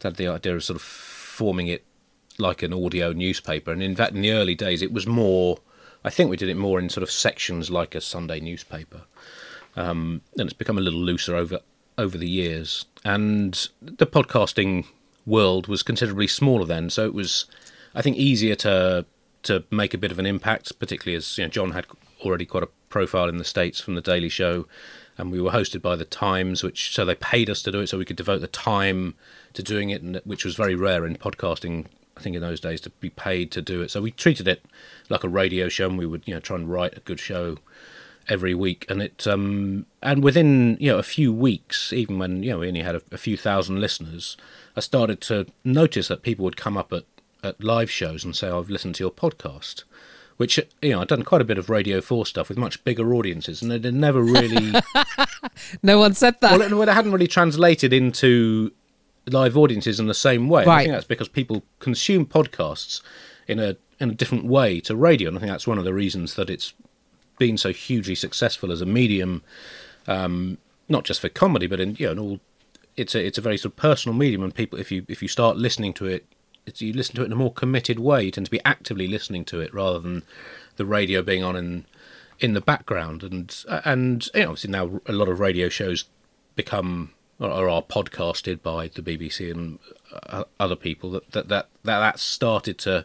had 0.03 0.17
the 0.17 0.29
idea 0.29 0.57
of 0.57 0.65
sort 0.65 0.77
of 0.77 0.83
forming 0.83 1.67
it 1.67 1.85
like 2.39 2.63
an 2.63 2.73
audio 2.73 3.13
newspaper. 3.13 3.71
And 3.71 3.83
in 3.83 3.97
fact, 3.97 4.15
in 4.15 4.23
the 4.23 4.33
early 4.33 4.55
days, 4.55 4.83
it 4.83 4.93
was 4.93 5.07
more 5.07 5.59
I 6.05 6.11
think 6.11 6.31
we 6.31 6.37
did 6.37 6.49
it 6.49 6.57
more 6.57 6.79
in 6.79 6.89
sort 6.89 7.03
of 7.03 7.11
sections 7.11 7.71
like 7.71 7.95
a 7.95 8.01
Sunday 8.01 8.41
newspaper, 8.41 9.03
um, 9.77 10.23
and 10.39 10.49
it's 10.49 10.53
become 10.53 10.79
a 10.79 10.83
little 10.83 11.01
looser 11.01 11.37
over 11.37 11.61
over 11.99 12.17
the 12.17 12.29
years. 12.29 12.87
And 13.05 13.69
the 13.83 14.07
podcasting 14.07 14.87
world 15.27 15.67
was 15.67 15.83
considerably 15.83 16.27
smaller 16.27 16.65
then, 16.65 16.91
so 16.91 17.05
it 17.05 17.15
was, 17.15 17.47
I 17.95 18.03
think, 18.03 18.17
easier 18.17 18.55
to 18.57 19.05
to 19.43 19.65
make 19.71 19.95
a 19.95 19.99
bit 19.99 20.13
of 20.13 20.19
an 20.19 20.27
impact, 20.27 20.79
particularly 20.79 21.17
as 21.17 21.39
you 21.39 21.45
know 21.45 21.51
John 21.51 21.73
had 21.73 21.87
already 22.25 22.47
quite 22.47 22.63
a 22.63 22.69
profile 22.89 23.29
in 23.29 23.39
the 23.39 23.45
states 23.45 23.81
from 23.81 23.95
the 23.95 24.01
Daily 24.01 24.29
Show, 24.29 24.67
and 25.19 25.31
we 25.31 25.41
were 25.41 25.51
hosted 25.51 25.83
by 25.83 25.97
the 25.97 26.05
Times, 26.05 26.63
which 26.63 26.95
so 26.95 27.05
they 27.05 27.15
paid 27.15 27.51
us 27.51 27.63
to 27.63 27.73
do 27.73 27.81
it, 27.81 27.89
so 27.89 27.99
we 27.99 28.05
could 28.05 28.17
devote 28.17 28.41
the 28.41 28.47
time 28.47 29.15
to 29.53 29.63
doing 29.63 29.91
it, 29.91 30.03
and 30.03 30.21
which 30.25 30.45
was 30.45 30.57
very 30.57 30.75
rare 30.75 31.07
in 31.07 31.17
podcasting 31.17 31.87
I 32.21 32.23
think 32.23 32.37
in 32.37 32.43
those 32.43 32.61
days 32.61 32.83
to 32.83 32.91
be 32.91 33.09
paid 33.09 33.51
to 33.53 33.63
do 33.63 33.81
it. 33.81 33.91
So 33.91 34.03
we 34.03 34.11
treated 34.11 34.47
it 34.47 34.63
like 35.09 35.25
a 35.25 35.29
radio 35.29 35.71
show, 35.71 35.89
and 35.89 35.97
we 35.97 36.05
would 36.05 36.23
you 36.27 36.35
know 36.35 36.41
try 36.41 36.57
and 36.57 36.71
write 36.71 36.97
a 36.97 37.01
good 37.01 37.19
show 37.19 37.57
every 38.29 38.55
week. 38.55 38.85
And 38.91 39.01
it 39.01 39.27
um 39.27 39.87
and 40.03 40.23
within 40.23 40.77
you 40.79 40.93
know 40.93 40.99
a 40.99 41.03
few 41.03 41.33
weeks, 41.33 41.95
even 41.95 42.19
when 42.19 42.43
you 42.43 42.51
know 42.51 42.59
we 42.59 42.69
only 42.69 42.83
had 42.83 42.97
a, 42.97 43.03
a 43.11 43.19
few 43.19 43.39
thousand 43.39 43.81
listeners, 43.81 44.37
I 44.77 44.81
started 44.81 45.23
to 45.23 45.47
notice 45.65 46.09
that 46.09 46.23
people 46.23 46.45
would 46.45 46.59
come 46.59 46.77
up 46.77 46.93
at 46.93 47.05
at 47.43 47.65
live 47.65 47.91
shows 47.91 48.23
and 48.23 48.37
say, 48.37 48.51
"I've 48.51 48.71
listened 48.71 48.97
to 48.97 49.05
your 49.05 49.11
podcast." 49.11 49.85
Which 50.37 50.59
you 50.81 50.91
know, 50.91 51.03
I'd 51.03 51.09
done 51.09 51.23
quite 51.23 51.43
a 51.43 51.45
bit 51.45 51.59
of 51.59 51.69
Radio 51.69 52.01
Four 52.01 52.25
stuff 52.25 52.49
with 52.49 52.57
much 52.57 52.83
bigger 52.85 53.15
audiences, 53.15 53.61
and 53.63 53.73
it 53.73 53.85
had 53.85 53.95
never 53.95 54.23
really. 54.23 54.75
no 55.83 55.99
one 55.99 56.15
said 56.15 56.41
that. 56.41 56.59
Well, 56.59 56.81
it, 56.81 56.89
it 56.89 56.93
hadn't 56.93 57.13
really 57.13 57.27
translated 57.27 57.93
into 57.93 58.73
live 59.33 59.57
audiences 59.57 60.01
in 60.01 60.07
the 60.07 60.15
same 60.15 60.49
way. 60.49 60.65
Right. 60.65 60.81
I 60.81 60.83
think 60.85 60.93
that's 60.95 61.07
because 61.07 61.29
people 61.29 61.63
consume 61.79 62.27
podcasts 62.27 63.01
in 63.47 63.59
a 63.59 63.77
in 63.99 64.11
a 64.11 64.15
different 64.15 64.47
way 64.47 64.81
to 64.81 64.97
radio, 64.97 65.29
and 65.29 65.37
I 65.37 65.41
think 65.41 65.51
that's 65.51 65.67
one 65.67 65.79
of 65.79 65.85
the 65.85 65.95
reasons 65.95 66.35
that 66.35 66.49
it's 66.49 66.73
been 67.39 67.59
so 67.59 67.73
hugely 67.73 68.15
successful 68.15 68.73
as 68.73 68.81
a 68.81 68.87
medium, 68.87 69.43
um, 70.07 70.59
not 70.89 71.05
just 71.05 71.21
for 71.21 71.29
comedy, 71.29 71.67
but 71.67 71.81
in 71.81 71.97
you 71.97 72.07
know, 72.07 72.13
in 72.13 72.19
all. 72.19 72.41
It's 72.97 73.15
a 73.15 73.25
it's 73.25 73.39
a 73.39 73.43
very 73.43 73.57
sort 73.57 73.73
of 73.73 73.77
personal 73.77 74.17
medium, 74.17 74.43
and 74.43 74.55
people 74.55 74.79
if 74.79 74.91
you 74.91 75.05
if 75.09 75.23
you 75.23 75.29
start 75.29 75.57
listening 75.57 75.93
to 75.95 76.07
it, 76.07 76.27
you 76.77 76.93
listen 76.93 77.15
to 77.17 77.23
it 77.23 77.27
in 77.27 77.33
a 77.33 77.37
more 77.37 77.53
committed 77.53 77.99
way. 77.99 78.25
You 78.25 78.31
tend 78.31 78.47
to 78.47 78.51
be 78.51 78.61
actively 78.65 79.07
listening 79.07 79.45
to 79.47 79.61
it 79.61 79.73
rather 79.73 79.99
than 79.99 80.23
the 80.77 80.85
radio 80.85 81.23
being 81.23 81.43
on 81.43 81.57
in 81.57 81.87
in 82.41 82.55
the 82.55 82.61
background. 82.61 83.23
And 83.23 83.65
and 83.85 84.29
you 84.35 84.41
know, 84.41 84.51
obviously 84.51 84.71
now 84.71 85.01
a 85.07 85.13
lot 85.13 85.29
of 85.29 85.41
radio 85.41 85.69
shows 85.69 86.05
become 86.57 87.13
or 87.41 87.69
are 87.69 87.83
podcasted 87.83 88.63
by 88.63 88.89
the 88.89 89.03
BBC 89.03 89.51
and 89.51 89.79
uh, 90.29 90.45
other 90.59 90.77
people 90.77 91.11
that 91.11 91.31
that 91.33 91.49
that 91.49 91.69
that 91.85 92.19
started 92.19 92.79
to 92.79 93.05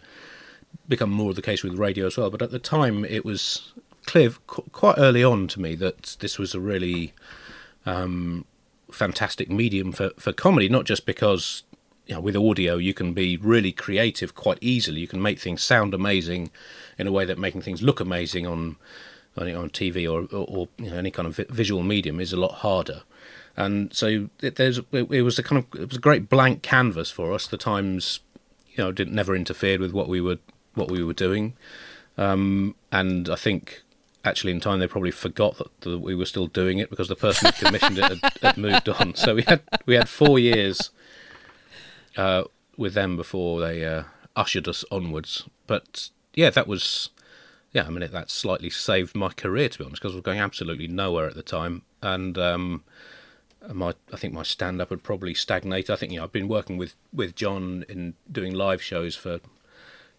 become 0.87 1.09
more 1.09 1.29
of 1.29 1.35
the 1.35 1.41
case 1.41 1.63
with 1.63 1.77
radio 1.77 2.07
as 2.07 2.17
well. 2.17 2.29
But 2.29 2.41
at 2.41 2.51
the 2.51 2.59
time, 2.59 3.05
it 3.05 3.23
was 3.23 3.71
clear 4.05 4.31
quite 4.47 4.97
early 4.97 5.23
on 5.23 5.47
to 5.47 5.59
me 5.59 5.75
that 5.75 6.17
this 6.19 6.37
was 6.37 6.53
a 6.53 6.59
really 6.59 7.13
um, 7.85 8.45
fantastic 8.91 9.49
medium 9.49 9.91
for, 9.91 10.11
for 10.17 10.31
comedy, 10.31 10.69
not 10.69 10.85
just 10.85 11.05
because 11.05 11.63
you 12.05 12.13
know 12.13 12.21
with 12.21 12.35
audio 12.35 12.77
you 12.77 12.93
can 12.93 13.13
be 13.13 13.37
really 13.37 13.71
creative 13.71 14.35
quite 14.35 14.57
easily. 14.61 14.99
You 15.01 15.07
can 15.07 15.21
make 15.21 15.39
things 15.39 15.63
sound 15.63 15.93
amazing 15.93 16.51
in 16.97 17.07
a 17.07 17.11
way 17.11 17.25
that 17.25 17.37
making 17.37 17.61
things 17.61 17.81
look 17.81 17.99
amazing 17.99 18.45
on 18.45 18.75
on, 19.37 19.53
on 19.53 19.69
TV 19.69 20.05
or, 20.05 20.33
or, 20.35 20.45
or 20.47 20.67
you 20.77 20.89
know, 20.89 20.97
any 20.97 21.11
kind 21.11 21.27
of 21.27 21.35
vi- 21.35 21.45
visual 21.49 21.83
medium 21.83 22.19
is 22.19 22.33
a 22.33 22.37
lot 22.37 22.55
harder. 22.55 23.03
And 23.57 23.93
so 23.93 24.29
it, 24.41 24.55
there's 24.57 24.79
it, 24.79 25.11
it 25.11 25.21
was 25.21 25.39
a 25.39 25.43
kind 25.43 25.63
of 25.63 25.79
it 25.79 25.89
was 25.89 25.97
a 25.97 26.01
great 26.01 26.29
blank 26.29 26.61
canvas 26.61 27.09
for 27.09 27.33
us. 27.33 27.47
The 27.47 27.57
Times, 27.57 28.19
you 28.71 28.83
know, 28.83 28.91
didn't 28.91 29.15
never 29.15 29.35
interfered 29.35 29.79
with 29.79 29.93
what 29.93 30.07
we 30.09 30.21
were 30.21 30.37
what 30.73 30.91
we 30.91 31.03
were 31.03 31.13
doing, 31.13 31.53
um, 32.17 32.75
and 32.91 33.29
I 33.29 33.35
think 33.35 33.83
actually 34.25 34.51
in 34.51 34.59
time 34.59 34.79
they 34.79 34.87
probably 34.87 35.11
forgot 35.11 35.57
that, 35.57 35.81
that 35.81 35.99
we 35.99 36.15
were 36.15 36.25
still 36.25 36.47
doing 36.47 36.79
it 36.79 36.89
because 36.89 37.07
the 37.07 37.15
person 37.15 37.45
who 37.47 37.65
commissioned 37.65 37.97
it 37.99 38.03
had, 38.03 38.33
had 38.41 38.57
moved 38.57 38.89
on. 38.89 39.15
So 39.15 39.35
we 39.35 39.43
had 39.43 39.61
we 39.85 39.95
had 39.95 40.09
four 40.09 40.37
years 40.37 40.89
uh, 42.17 42.43
with 42.75 42.93
them 42.93 43.15
before 43.15 43.61
they 43.61 43.85
uh, 43.85 44.03
ushered 44.35 44.67
us 44.67 44.83
onwards. 44.91 45.47
But 45.67 46.09
yeah, 46.33 46.49
that 46.49 46.67
was 46.67 47.09
yeah. 47.71 47.85
I 47.85 47.89
mean, 47.89 48.09
that 48.11 48.29
slightly 48.29 48.69
saved 48.69 49.15
my 49.15 49.29
career 49.29 49.69
to 49.69 49.77
be 49.77 49.85
honest 49.85 50.01
because 50.01 50.13
I 50.13 50.17
was 50.17 50.23
going 50.23 50.39
absolutely 50.39 50.87
nowhere 50.87 51.27
at 51.27 51.35
the 51.35 51.43
time, 51.43 51.83
and 52.01 52.37
um, 52.37 52.83
my 53.73 53.93
I 54.13 54.17
think 54.17 54.33
my 54.33 54.43
stand 54.43 54.81
up 54.81 54.89
would 54.89 55.03
probably 55.03 55.33
stagnate. 55.33 55.89
I 55.89 55.95
think 55.95 56.11
you 56.11 56.17
know 56.19 56.23
I've 56.25 56.31
been 56.31 56.47
working 56.47 56.77
with 56.77 56.95
with 57.13 57.35
John 57.35 57.83
in 57.89 58.13
doing 58.31 58.53
live 58.53 58.81
shows 58.81 59.15
for 59.15 59.39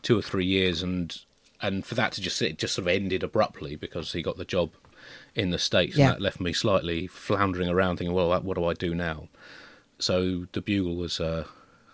two 0.02 0.18
or 0.18 0.22
three 0.22 0.46
years, 0.46 0.82
and 0.82 1.16
and 1.60 1.84
for 1.86 1.94
that 1.94 2.12
to 2.12 2.20
just 2.20 2.40
it 2.42 2.58
just 2.58 2.74
sort 2.74 2.84
of 2.88 2.94
ended 2.94 3.22
abruptly 3.22 3.76
because 3.76 4.12
he 4.12 4.22
got 4.22 4.36
the 4.36 4.44
job 4.44 4.70
in 5.34 5.50
the 5.50 5.58
states, 5.58 5.96
Yeah. 5.96 6.06
and 6.06 6.14
that 6.16 6.20
left 6.22 6.40
me 6.40 6.52
slightly 6.52 7.06
floundering 7.06 7.68
around, 7.68 7.98
thinking, 7.98 8.14
well, 8.14 8.40
what 8.42 8.54
do 8.56 8.64
I 8.64 8.74
do 8.74 8.94
now? 8.94 9.28
So 9.98 10.46
the 10.52 10.60
bugle 10.60 10.96
was 10.96 11.20
uh, 11.20 11.44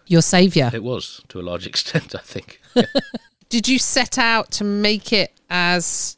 Your 0.06 0.22
savior. 0.22 0.70
it 0.72 0.82
was 0.82 1.20
to 1.28 1.38
a 1.40 1.42
large 1.42 1.66
extent, 1.72 2.14
I 2.14 2.18
think. 2.20 2.60
Did 3.48 3.68
you 3.68 3.78
set 3.78 4.16
out 4.18 4.50
to 4.52 4.64
make 4.64 5.12
it 5.12 5.32
as 5.50 6.16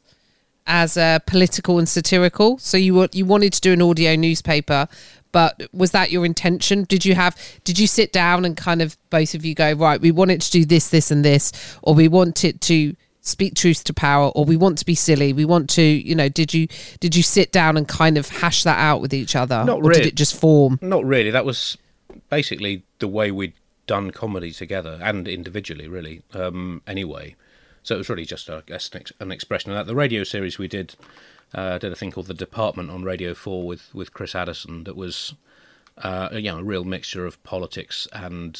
as 0.67 0.97
uh, 0.97 1.19
political 1.19 1.77
and 1.77 1.87
satirical? 1.87 2.57
So 2.57 2.77
you 2.77 2.95
were, 2.95 3.09
you 3.11 3.25
wanted 3.25 3.53
to 3.53 3.61
do 3.61 3.73
an 3.73 3.81
audio 3.81 4.15
newspaper, 4.15 4.87
but 5.31 5.67
was 5.73 5.91
that 5.91 6.11
your 6.11 6.25
intention? 6.25 6.83
Did 6.83 7.05
you 7.05 7.15
have 7.15 7.37
did 7.63 7.77
you 7.77 7.87
sit 7.87 8.13
down 8.13 8.45
and 8.45 8.55
kind 8.55 8.81
of 8.81 8.97
both 9.09 9.35
of 9.35 9.43
you 9.43 9.53
go 9.53 9.73
right? 9.73 9.99
We 9.99 10.11
want 10.11 10.31
it 10.31 10.41
to 10.41 10.51
do 10.51 10.65
this, 10.65 10.89
this, 10.89 11.11
and 11.11 11.25
this, 11.25 11.51
or 11.81 11.93
we 11.93 12.07
want 12.07 12.45
it 12.45 12.61
to 12.61 12.95
speak 13.21 13.55
truth 13.55 13.83
to 13.83 13.93
power, 13.93 14.29
or 14.29 14.45
we 14.45 14.55
want 14.55 14.77
to 14.77 14.85
be 14.85 14.95
silly. 14.95 15.33
We 15.33 15.45
want 15.45 15.69
to, 15.71 15.81
you 15.81 16.15
know. 16.15 16.29
Did 16.29 16.53
you 16.53 16.67
did 16.99 17.15
you 17.15 17.23
sit 17.23 17.51
down 17.51 17.75
and 17.75 17.87
kind 17.87 18.17
of 18.17 18.29
hash 18.29 18.63
that 18.63 18.79
out 18.79 19.01
with 19.01 19.13
each 19.13 19.35
other, 19.35 19.63
Not 19.65 19.83
or 19.83 19.91
did 19.91 20.05
it 20.05 20.15
just 20.15 20.39
form? 20.39 20.79
Not 20.81 21.03
really. 21.03 21.31
That 21.31 21.45
was 21.45 21.77
basically 22.29 22.83
the 22.99 23.07
way 23.07 23.31
we'd 23.31 23.53
done 23.87 24.11
comedy 24.11 24.51
together 24.51 24.99
and 25.01 25.27
individually, 25.27 25.87
really. 25.87 26.21
Um, 26.33 26.81
anyway, 26.87 27.35
so 27.85 27.95
it 27.95 27.99
was 27.99 28.09
really 28.09 28.25
just, 28.25 28.49
I 28.49 28.61
guess, 28.65 28.89
an, 29.19 29.31
expression 29.31 29.71
of 29.71 29.77
that. 29.77 29.85
The 29.85 29.95
radio 29.95 30.23
series 30.23 30.57
we 30.57 30.67
did 30.67 30.95
uh, 31.53 31.77
did 31.77 31.91
a 31.91 31.95
thing 31.95 32.11
called 32.11 32.25
the 32.25 32.33
Department 32.33 32.89
on 32.89 33.03
Radio 33.03 33.35
Four 33.35 33.67
with 33.67 33.93
with 33.93 34.11
Chris 34.11 34.33
Addison. 34.33 34.85
That 34.85 34.95
was, 34.95 35.35
uh, 35.99 36.29
you 36.33 36.51
know, 36.51 36.57
a 36.57 36.63
real 36.63 36.83
mixture 36.83 37.27
of 37.27 37.41
politics 37.43 38.07
and 38.11 38.59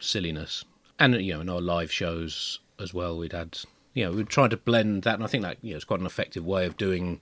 silliness. 0.00 0.64
And 0.98 1.14
you 1.14 1.34
know, 1.34 1.40
in 1.40 1.48
our 1.48 1.60
live 1.60 1.92
shows 1.92 2.58
as 2.80 2.92
well, 2.92 3.16
we'd 3.16 3.32
had, 3.32 3.58
you 3.94 4.04
know, 4.04 4.10
we'd 4.10 4.28
tried 4.28 4.50
to 4.50 4.56
blend 4.56 5.04
that, 5.04 5.14
and 5.14 5.24
I 5.24 5.28
think 5.28 5.44
that 5.44 5.58
you 5.62 5.70
know, 5.70 5.76
it's 5.76 5.84
quite 5.84 6.00
an 6.00 6.06
effective 6.06 6.44
way 6.44 6.66
of 6.66 6.76
doing 6.76 7.20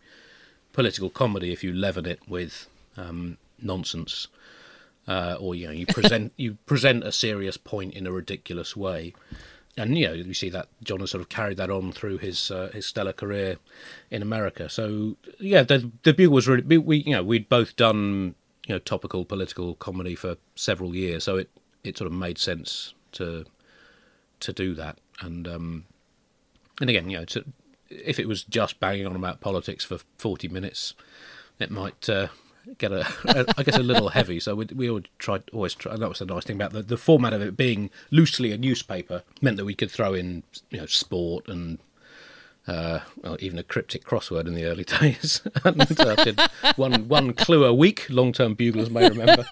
political 0.72 1.10
comedy 1.10 1.52
if 1.52 1.62
you 1.62 1.74
leaven 1.74 2.06
it 2.06 2.20
with 2.26 2.66
um, 2.96 3.36
nonsense 3.60 4.26
uh, 5.08 5.36
or 5.40 5.54
you 5.54 5.66
know 5.66 5.72
you 5.72 5.86
present 5.86 6.32
you 6.36 6.56
present 6.66 7.04
a 7.04 7.12
serious 7.12 7.56
point 7.56 7.94
in 7.94 8.06
a 8.06 8.12
ridiculous 8.12 8.76
way, 8.76 9.14
and 9.76 9.96
you 9.96 10.06
know 10.06 10.12
you 10.12 10.34
see 10.34 10.50
that 10.50 10.68
John 10.84 11.00
has 11.00 11.10
sort 11.10 11.22
of 11.22 11.28
carried 11.28 11.56
that 11.56 11.70
on 11.70 11.92
through 11.92 12.18
his 12.18 12.50
uh, 12.50 12.70
his 12.72 12.86
stellar 12.86 13.12
career 13.12 13.56
in 14.10 14.22
America. 14.22 14.68
So 14.68 15.16
yeah, 15.38 15.62
the 15.62 15.90
the 16.02 16.12
Bugle 16.12 16.34
was 16.34 16.48
really 16.48 16.78
we- 16.78 16.98
you 17.04 17.12
know 17.12 17.22
we'd 17.22 17.48
both 17.48 17.76
done 17.76 18.34
you 18.66 18.74
know 18.74 18.78
topical 18.78 19.24
political 19.24 19.74
comedy 19.74 20.14
for 20.14 20.36
several 20.54 20.94
years, 20.94 21.24
so 21.24 21.36
it 21.36 21.50
it 21.84 21.96
sort 21.98 22.06
of 22.06 22.12
made 22.12 22.38
sense 22.38 22.94
to 23.12 23.44
to 24.40 24.52
do 24.52 24.74
that, 24.74 24.98
and 25.20 25.48
um, 25.48 25.84
and 26.80 26.90
again 26.90 27.08
you 27.08 27.18
know 27.18 27.24
to, 27.26 27.44
if 27.88 28.18
it 28.18 28.28
was 28.28 28.44
just 28.44 28.78
banging 28.80 29.06
on 29.06 29.16
about 29.16 29.40
politics 29.40 29.84
for 29.84 29.98
forty 30.18 30.48
minutes, 30.48 30.94
it 31.58 31.70
might. 31.70 32.08
Uh, 32.08 32.28
Get 32.78 32.92
a, 32.92 33.06
a, 33.24 33.44
I 33.58 33.62
guess, 33.62 33.76
a 33.76 33.82
little 33.82 34.10
heavy. 34.10 34.40
So 34.40 34.54
we, 34.54 34.66
we 34.74 34.88
always 34.88 35.04
tried, 35.18 35.42
always 35.52 35.74
try. 35.74 35.96
That 35.96 36.08
was 36.08 36.18
the 36.20 36.26
nice 36.26 36.44
thing 36.44 36.56
about 36.56 36.72
the, 36.72 36.82
the 36.82 36.96
format 36.96 37.32
of 37.32 37.42
it 37.42 37.56
being 37.56 37.90
loosely 38.10 38.52
a 38.52 38.58
newspaper 38.58 39.22
meant 39.40 39.56
that 39.56 39.64
we 39.64 39.74
could 39.74 39.90
throw 39.90 40.14
in, 40.14 40.42
you 40.70 40.78
know, 40.78 40.86
sport 40.86 41.48
and 41.48 41.78
uh, 42.68 43.00
well, 43.22 43.36
even 43.40 43.58
a 43.58 43.64
cryptic 43.64 44.04
crossword 44.04 44.46
in 44.46 44.54
the 44.54 44.64
early 44.64 44.84
days. 45.00 45.42
and 45.64 46.00
uh, 46.00 46.48
one 46.76 47.08
one 47.08 47.32
clue 47.34 47.64
a 47.64 47.74
week. 47.74 48.06
Long 48.08 48.32
term 48.32 48.54
buglers 48.54 48.90
may 48.90 49.08
remember. 49.08 49.44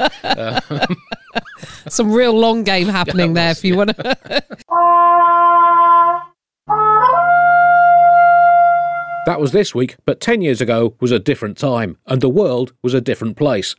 Some 1.89 2.13
real 2.13 2.33
long 2.39 2.65
game 2.65 2.89
happening 3.01 3.35
there. 3.35 3.49
was, 3.49 3.59
If 3.59 3.65
you 3.65 3.77
want 3.77 3.97
to. 3.97 4.45
That 9.27 9.41
was 9.41 9.53
this 9.53 9.75
week, 9.75 9.97
but 10.07 10.21
10 10.21 10.41
years 10.41 10.61
ago 10.61 10.95
was 10.99 11.13
a 11.13 11.19
different 11.19 11.59
time, 11.59 11.99
and 12.07 12.21
the 12.21 12.29
world 12.29 12.73
was 12.83 12.95
a 12.95 13.01
different 13.03 13.37
place. 13.37 13.77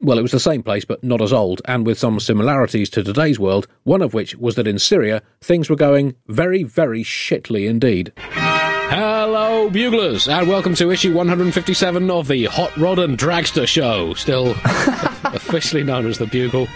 Well, 0.00 0.18
it 0.18 0.22
was 0.22 0.32
the 0.32 0.40
same 0.40 0.62
place, 0.62 0.84
but 0.84 1.02
not 1.02 1.22
as 1.22 1.32
old, 1.32 1.62
and 1.64 1.86
with 1.86 1.98
some 1.98 2.20
similarities 2.20 2.90
to 2.90 3.02
today's 3.02 3.38
world, 3.38 3.66
one 3.84 4.02
of 4.02 4.12
which 4.12 4.36
was 4.36 4.54
that 4.56 4.66
in 4.66 4.78
Syria, 4.78 5.22
things 5.40 5.70
were 5.70 5.76
going 5.76 6.14
very, 6.26 6.62
very 6.62 7.02
shitly 7.02 7.66
indeed. 7.68 8.12
Hello, 8.18 9.70
buglers, 9.70 10.28
and 10.28 10.46
welcome 10.46 10.74
to 10.74 10.90
issue 10.90 11.14
157 11.14 12.10
of 12.10 12.28
the 12.28 12.44
Hot 12.44 12.76
Rod 12.76 12.98
and 12.98 13.16
Dragster 13.16 13.66
Show, 13.66 14.12
still 14.14 14.50
officially 15.24 15.84
known 15.84 16.06
as 16.06 16.18
the 16.18 16.26
Bugle. 16.26 16.68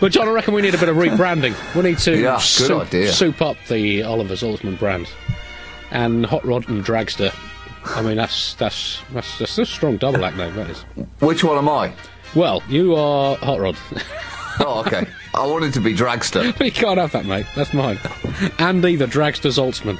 But, 0.00 0.10
John, 0.10 0.26
I 0.26 0.32
reckon 0.32 0.54
we 0.54 0.62
need 0.62 0.74
a 0.74 0.78
bit 0.78 0.88
of 0.88 0.96
rebranding. 0.96 1.54
We 1.76 1.82
need 1.82 1.98
to 1.98 2.18
Yeah, 2.18 2.38
soup, 2.38 2.88
soup 3.06 3.40
up 3.40 3.56
the 3.68 4.02
Oliver 4.02 4.34
Zaltzman 4.34 4.76
brand. 4.78 5.08
And 5.94 6.26
Hot 6.26 6.44
Rod 6.44 6.68
and 6.68 6.84
Dragster. 6.84 7.34
I 7.96 8.02
mean, 8.02 8.16
that's 8.16 8.54
that's 8.54 9.00
that's, 9.12 9.38
that's 9.38 9.58
a 9.58 9.64
strong 9.64 9.96
double 9.96 10.24
act 10.24 10.36
name, 10.36 10.54
that 10.56 10.68
is. 10.68 10.82
Which 11.20 11.42
one 11.42 11.56
am 11.56 11.68
I? 11.68 11.94
Well, 12.34 12.62
you 12.68 12.94
are 12.94 13.36
Hot 13.36 13.60
Rod. 13.60 13.76
Oh, 14.60 14.84
okay. 14.86 15.04
I 15.34 15.44
wanted 15.46 15.74
to 15.74 15.80
be 15.80 15.96
Dragster. 15.96 16.44
you 16.64 16.70
can't 16.70 16.96
have 16.96 17.10
that, 17.10 17.26
mate. 17.26 17.44
That's 17.56 17.74
mine. 17.74 17.98
Andy 18.60 18.94
the 18.94 19.06
Dragster 19.06 19.50
Zaltzman. 19.50 19.98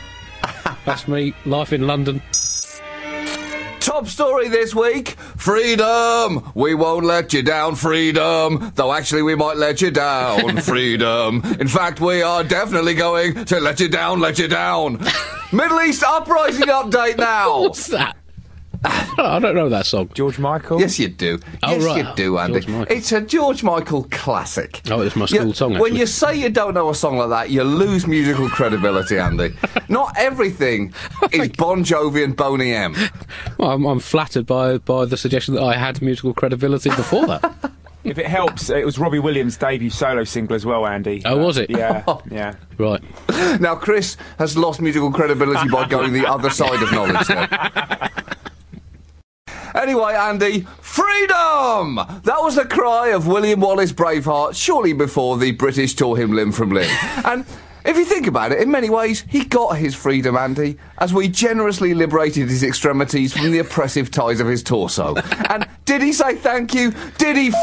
That's 0.85 1.09
me. 1.09 1.35
Life 1.45 1.73
in 1.73 1.89
London. 1.89 2.23
Top 3.81 4.07
story 4.07 4.49
this 4.49 4.75
week 4.75 5.17
Freedom! 5.37 6.51
We 6.55 6.75
won't 6.75 7.05
let 7.05 7.35
you 7.35 7.43
down, 7.43 7.75
freedom! 7.75 8.73
Though 8.77 8.93
actually, 8.93 9.23
we 9.23 9.35
might 9.35 9.59
let 9.59 9.83
you 9.83 9.91
down, 9.91 10.57
freedom! 10.63 11.43
In 11.61 11.69
fact, 11.69 12.01
we 12.01 12.23
are 12.23 12.43
definitely 12.43 12.95
going 12.95 13.45
to 13.45 13.61
let 13.61 13.81
you 13.81 13.89
down, 13.89 14.21
let 14.21 14.39
you 14.39 14.49
down! 14.49 15.05
Middle 15.55 15.81
East 15.83 16.03
uprising 16.03 16.67
update 16.67 17.17
now! 17.19 17.61
What's 17.63 17.87
that? 17.89 18.17
Oh, 18.87 19.15
I 19.19 19.39
don't 19.39 19.55
know 19.55 19.71
that 19.71 19.87
song. 19.87 20.11
George 20.13 20.39
Michael. 20.39 20.79
Yes, 20.79 20.99
you 20.99 21.09
do. 21.09 21.39
Oh, 21.63 21.71
yes, 21.71 21.85
right. 21.85 22.05
you 22.05 22.15
do, 22.17 22.39
Andy. 22.39 22.61
It's 22.91 23.13
a 23.13 23.23
George 23.23 23.63
Michael 23.63 24.07
classic. 24.11 24.83
Oh, 24.91 25.01
it's 25.01 25.17
my 25.17 25.25
school 25.25 25.47
You- 25.47 25.55
song, 25.55 25.73
When 25.73 25.83
actually. 25.85 26.01
you 26.01 26.07
say 26.07 26.39
you 26.39 26.51
don't 26.51 26.75
know 26.75 26.91
a 26.91 26.95
song 26.95 27.17
like 27.17 27.31
that, 27.31 27.51
you 27.51 27.63
lose 27.65 28.07
musical 28.07 28.49
credibility, 28.51 29.17
Andy. 29.19 29.55
Not 29.89 30.15
everything 30.19 30.93
is 31.33 31.49
Bon 31.51 31.83
Jovi 31.83 32.25
and 32.25 32.37
Boney 32.37 32.75
M. 32.75 32.95
Well, 33.57 33.71
I'm, 33.71 33.87
I'm 33.87 34.01
flattered 34.01 34.45
by 34.45 34.77
by 34.79 35.07
the 35.07 35.17
suggestion 35.17 35.55
that 35.55 35.63
I 35.63 35.77
had 35.77 36.03
musical 36.03 36.35
credibility 36.35 36.91
before 36.91 37.27
that. 37.27 37.55
If 38.05 38.19
it 38.19 38.27
helps, 38.27 38.69
it 38.69 38.85
was 38.85 38.99
Robbie 38.99 39.19
Williams' 39.19 39.57
debut 39.57 39.89
solo 39.91 40.25
single 40.25 40.55
as 40.55 40.67
well, 40.67 40.87
Andy. 40.87 41.23
Oh, 41.25 41.39
was 41.39 41.57
it? 41.57 41.71
Yeah, 41.71 42.05
oh. 42.09 42.23
yeah. 42.31 42.55
right. 42.79 43.03
Now, 43.61 43.75
Chris 43.75 44.17
has 44.39 44.57
lost 44.57 44.81
musical 44.81 45.11
credibility 45.11 45.69
by 45.71 45.89
going 45.89 46.13
the 46.13 46.27
other 46.27 46.51
side 46.51 46.83
of 46.83 46.93
knowledge 46.93 47.27
there. 47.27 48.11
Anyway, 49.75 50.15
Andy, 50.15 50.61
freedom! 50.81 51.97
That 51.97 52.39
was 52.39 52.55
the 52.55 52.65
cry 52.65 53.09
of 53.09 53.27
William 53.27 53.59
Wallace 53.59 53.93
Braveheart 53.93 54.55
shortly 54.55 54.93
before 54.93 55.37
the 55.37 55.51
British 55.51 55.95
tore 55.95 56.17
him 56.17 56.33
limb 56.33 56.53
from 56.53 56.71
limb. 56.71 56.89
And 57.25 57.45
if 57.85 57.97
you 57.97 58.05
think 58.05 58.29
about 58.29 58.53
it, 58.53 58.61
in 58.61 58.71
many 58.71 58.89
ways, 58.89 59.25
he 59.29 59.45
got 59.45 59.77
his 59.77 59.95
freedom, 59.97 60.37
Andy, 60.37 60.79
as 60.99 61.13
we 61.13 61.27
generously 61.29 61.93
liberated 61.93 62.49
his 62.49 62.63
extremities 62.63 63.33
from 63.33 63.51
the 63.51 63.59
oppressive 63.59 64.13
ties 64.13 64.39
of 64.39 64.47
his 64.47 64.63
torso. 64.63 65.17
And 65.51 65.69
did 65.85 66.03
he 66.03 66.13
say 66.13 66.37
thank 66.37 66.73
you? 66.73 66.93
Did 67.19 67.37
he 67.37 67.49
f- 67.49 67.55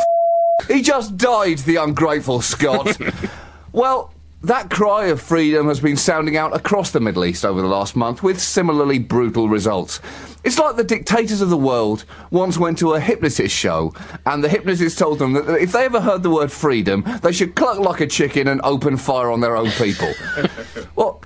He 0.67 0.81
just 0.81 1.17
died, 1.17 1.59
the 1.59 1.77
ungrateful 1.77 2.41
Scot. 2.41 2.97
well, 3.71 4.13
that 4.43 4.71
cry 4.71 5.05
of 5.07 5.21
freedom 5.21 5.67
has 5.67 5.79
been 5.79 5.97
sounding 5.97 6.35
out 6.35 6.55
across 6.55 6.91
the 6.91 6.99
Middle 6.99 7.25
East 7.25 7.45
over 7.45 7.61
the 7.61 7.67
last 7.67 7.95
month 7.95 8.23
with 8.23 8.41
similarly 8.41 8.97
brutal 8.97 9.47
results. 9.47 9.99
It's 10.43 10.57
like 10.57 10.75
the 10.75 10.83
dictators 10.83 11.41
of 11.41 11.51
the 11.51 11.57
world 11.57 12.05
once 12.31 12.57
went 12.57 12.79
to 12.79 12.93
a 12.93 12.99
hypnotist 12.99 13.55
show, 13.55 13.93
and 14.25 14.43
the 14.43 14.49
hypnotist 14.49 14.97
told 14.97 15.19
them 15.19 15.33
that 15.33 15.61
if 15.61 15.71
they 15.71 15.85
ever 15.85 16.01
heard 16.01 16.23
the 16.23 16.31
word 16.31 16.51
freedom, 16.51 17.03
they 17.21 17.31
should 17.31 17.55
cluck 17.55 17.77
like 17.77 18.01
a 18.01 18.07
chicken 18.07 18.47
and 18.47 18.59
open 18.63 18.97
fire 18.97 19.29
on 19.29 19.41
their 19.41 19.55
own 19.55 19.69
people. 19.71 20.11
well, 20.95 21.21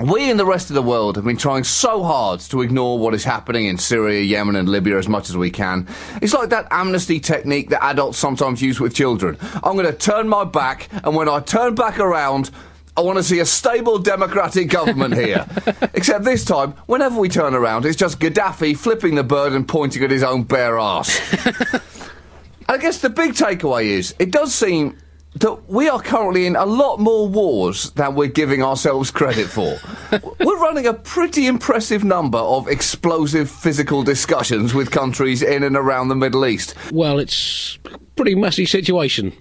we 0.00 0.30
in 0.30 0.38
the 0.38 0.46
rest 0.46 0.70
of 0.70 0.74
the 0.74 0.82
world 0.82 1.16
have 1.16 1.24
been 1.26 1.36
trying 1.36 1.62
so 1.62 2.02
hard 2.02 2.40
to 2.40 2.62
ignore 2.62 2.98
what 2.98 3.12
is 3.12 3.22
happening 3.22 3.66
in 3.66 3.76
Syria, 3.76 4.22
Yemen, 4.22 4.56
and 4.56 4.68
Libya 4.68 4.96
as 4.96 5.08
much 5.08 5.28
as 5.28 5.36
we 5.36 5.50
can. 5.50 5.86
It's 6.22 6.32
like 6.32 6.48
that 6.50 6.68
amnesty 6.70 7.20
technique 7.20 7.68
that 7.68 7.84
adults 7.84 8.16
sometimes 8.16 8.62
use 8.62 8.80
with 8.80 8.94
children. 8.94 9.36
I'm 9.62 9.74
going 9.74 9.84
to 9.84 9.92
turn 9.92 10.26
my 10.26 10.44
back, 10.44 10.88
and 11.04 11.14
when 11.14 11.28
I 11.28 11.40
turn 11.40 11.74
back 11.74 11.98
around, 11.98 12.50
I 12.96 13.02
want 13.02 13.18
to 13.18 13.22
see 13.22 13.40
a 13.40 13.46
stable 13.46 13.98
democratic 13.98 14.70
government 14.70 15.14
here. 15.14 15.46
Except 15.94 16.24
this 16.24 16.44
time, 16.44 16.72
whenever 16.86 17.20
we 17.20 17.28
turn 17.28 17.54
around, 17.54 17.84
it's 17.84 17.96
just 17.96 18.20
Gaddafi 18.20 18.76
flipping 18.76 19.16
the 19.16 19.24
bird 19.24 19.52
and 19.52 19.68
pointing 19.68 20.02
at 20.02 20.10
his 20.10 20.22
own 20.22 20.44
bare 20.44 20.78
ass. 20.78 21.20
I 22.68 22.78
guess 22.78 22.98
the 22.98 23.10
big 23.10 23.32
takeaway 23.32 23.86
is 23.86 24.14
it 24.18 24.30
does 24.30 24.54
seem 24.54 24.96
that 25.40 25.68
we 25.68 25.88
are 25.88 26.00
currently 26.00 26.46
in 26.46 26.54
a 26.54 26.66
lot 26.66 26.98
more 27.00 27.26
wars 27.26 27.90
than 27.92 28.14
we're 28.14 28.28
giving 28.28 28.62
ourselves 28.62 29.10
credit 29.10 29.46
for. 29.46 29.78
we're 30.40 30.60
running 30.60 30.86
a 30.86 30.94
pretty 30.94 31.46
impressive 31.46 32.04
number 32.04 32.38
of 32.38 32.68
explosive 32.68 33.50
physical 33.50 34.02
discussions 34.02 34.74
with 34.74 34.90
countries 34.90 35.42
in 35.42 35.62
and 35.62 35.76
around 35.76 36.08
the 36.08 36.14
Middle 36.14 36.44
East. 36.46 36.74
Well, 36.92 37.18
it's 37.18 37.78
a 37.86 37.98
pretty 38.16 38.34
messy 38.34 38.66
situation 38.66 39.32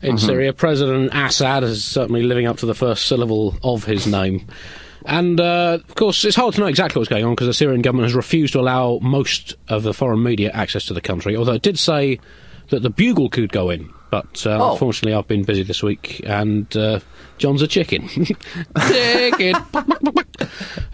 in 0.00 0.16
Syria. 0.16 0.52
President 0.52 1.10
Assad 1.12 1.64
is 1.64 1.84
certainly 1.84 2.22
living 2.22 2.46
up 2.46 2.58
to 2.58 2.66
the 2.66 2.74
first 2.74 3.06
syllable 3.06 3.56
of 3.64 3.84
his 3.84 4.06
name. 4.06 4.46
And 5.06 5.40
uh, 5.40 5.78
of 5.88 5.94
course, 5.96 6.24
it's 6.24 6.36
hard 6.36 6.54
to 6.54 6.60
know 6.60 6.66
exactly 6.66 7.00
what's 7.00 7.08
going 7.08 7.24
on 7.24 7.32
because 7.32 7.46
the 7.46 7.54
Syrian 7.54 7.82
government 7.82 8.06
has 8.06 8.14
refused 8.14 8.52
to 8.52 8.60
allow 8.60 8.98
most 9.00 9.54
of 9.68 9.82
the 9.82 9.94
foreign 9.94 10.22
media 10.22 10.50
access 10.52 10.86
to 10.86 10.94
the 10.94 11.00
country. 11.00 11.36
Although 11.36 11.54
it 11.54 11.62
did 11.62 11.78
say 11.78 12.20
that 12.70 12.82
the 12.82 12.90
Bugle 12.90 13.30
could 13.30 13.50
go 13.50 13.70
in, 13.70 13.92
but 14.10 14.46
uh, 14.46 14.58
Oh. 14.60 14.72
unfortunately, 14.72 15.14
I've 15.14 15.28
been 15.28 15.44
busy 15.44 15.62
this 15.62 15.82
week, 15.82 16.20
and 16.26 16.74
uh, 16.76 17.00
John's 17.38 17.62
a 17.62 17.66
chicken. 17.68 18.08
chicken. 18.88 19.54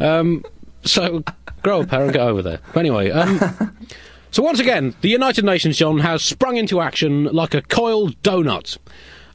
um, 0.01 0.45
so 0.85 1.23
grow 1.63 1.81
a 1.83 1.87
pair 1.87 2.05
and 2.05 2.13
go 2.13 2.27
over 2.29 2.43
there. 2.43 2.61
But 2.73 2.81
anyway. 2.81 3.11
Um, 3.11 3.41
So 4.31 4.43
once 4.43 4.59
again, 4.59 4.97
the 5.01 5.09
United 5.11 5.45
Nations, 5.45 5.77
John, 5.79 6.01
has 6.01 6.21
sprung 6.21 6.57
into 6.57 6.81
action 6.81 7.27
like 7.27 7.55
a 7.55 7.63
coiled 7.63 8.21
donut 8.23 8.79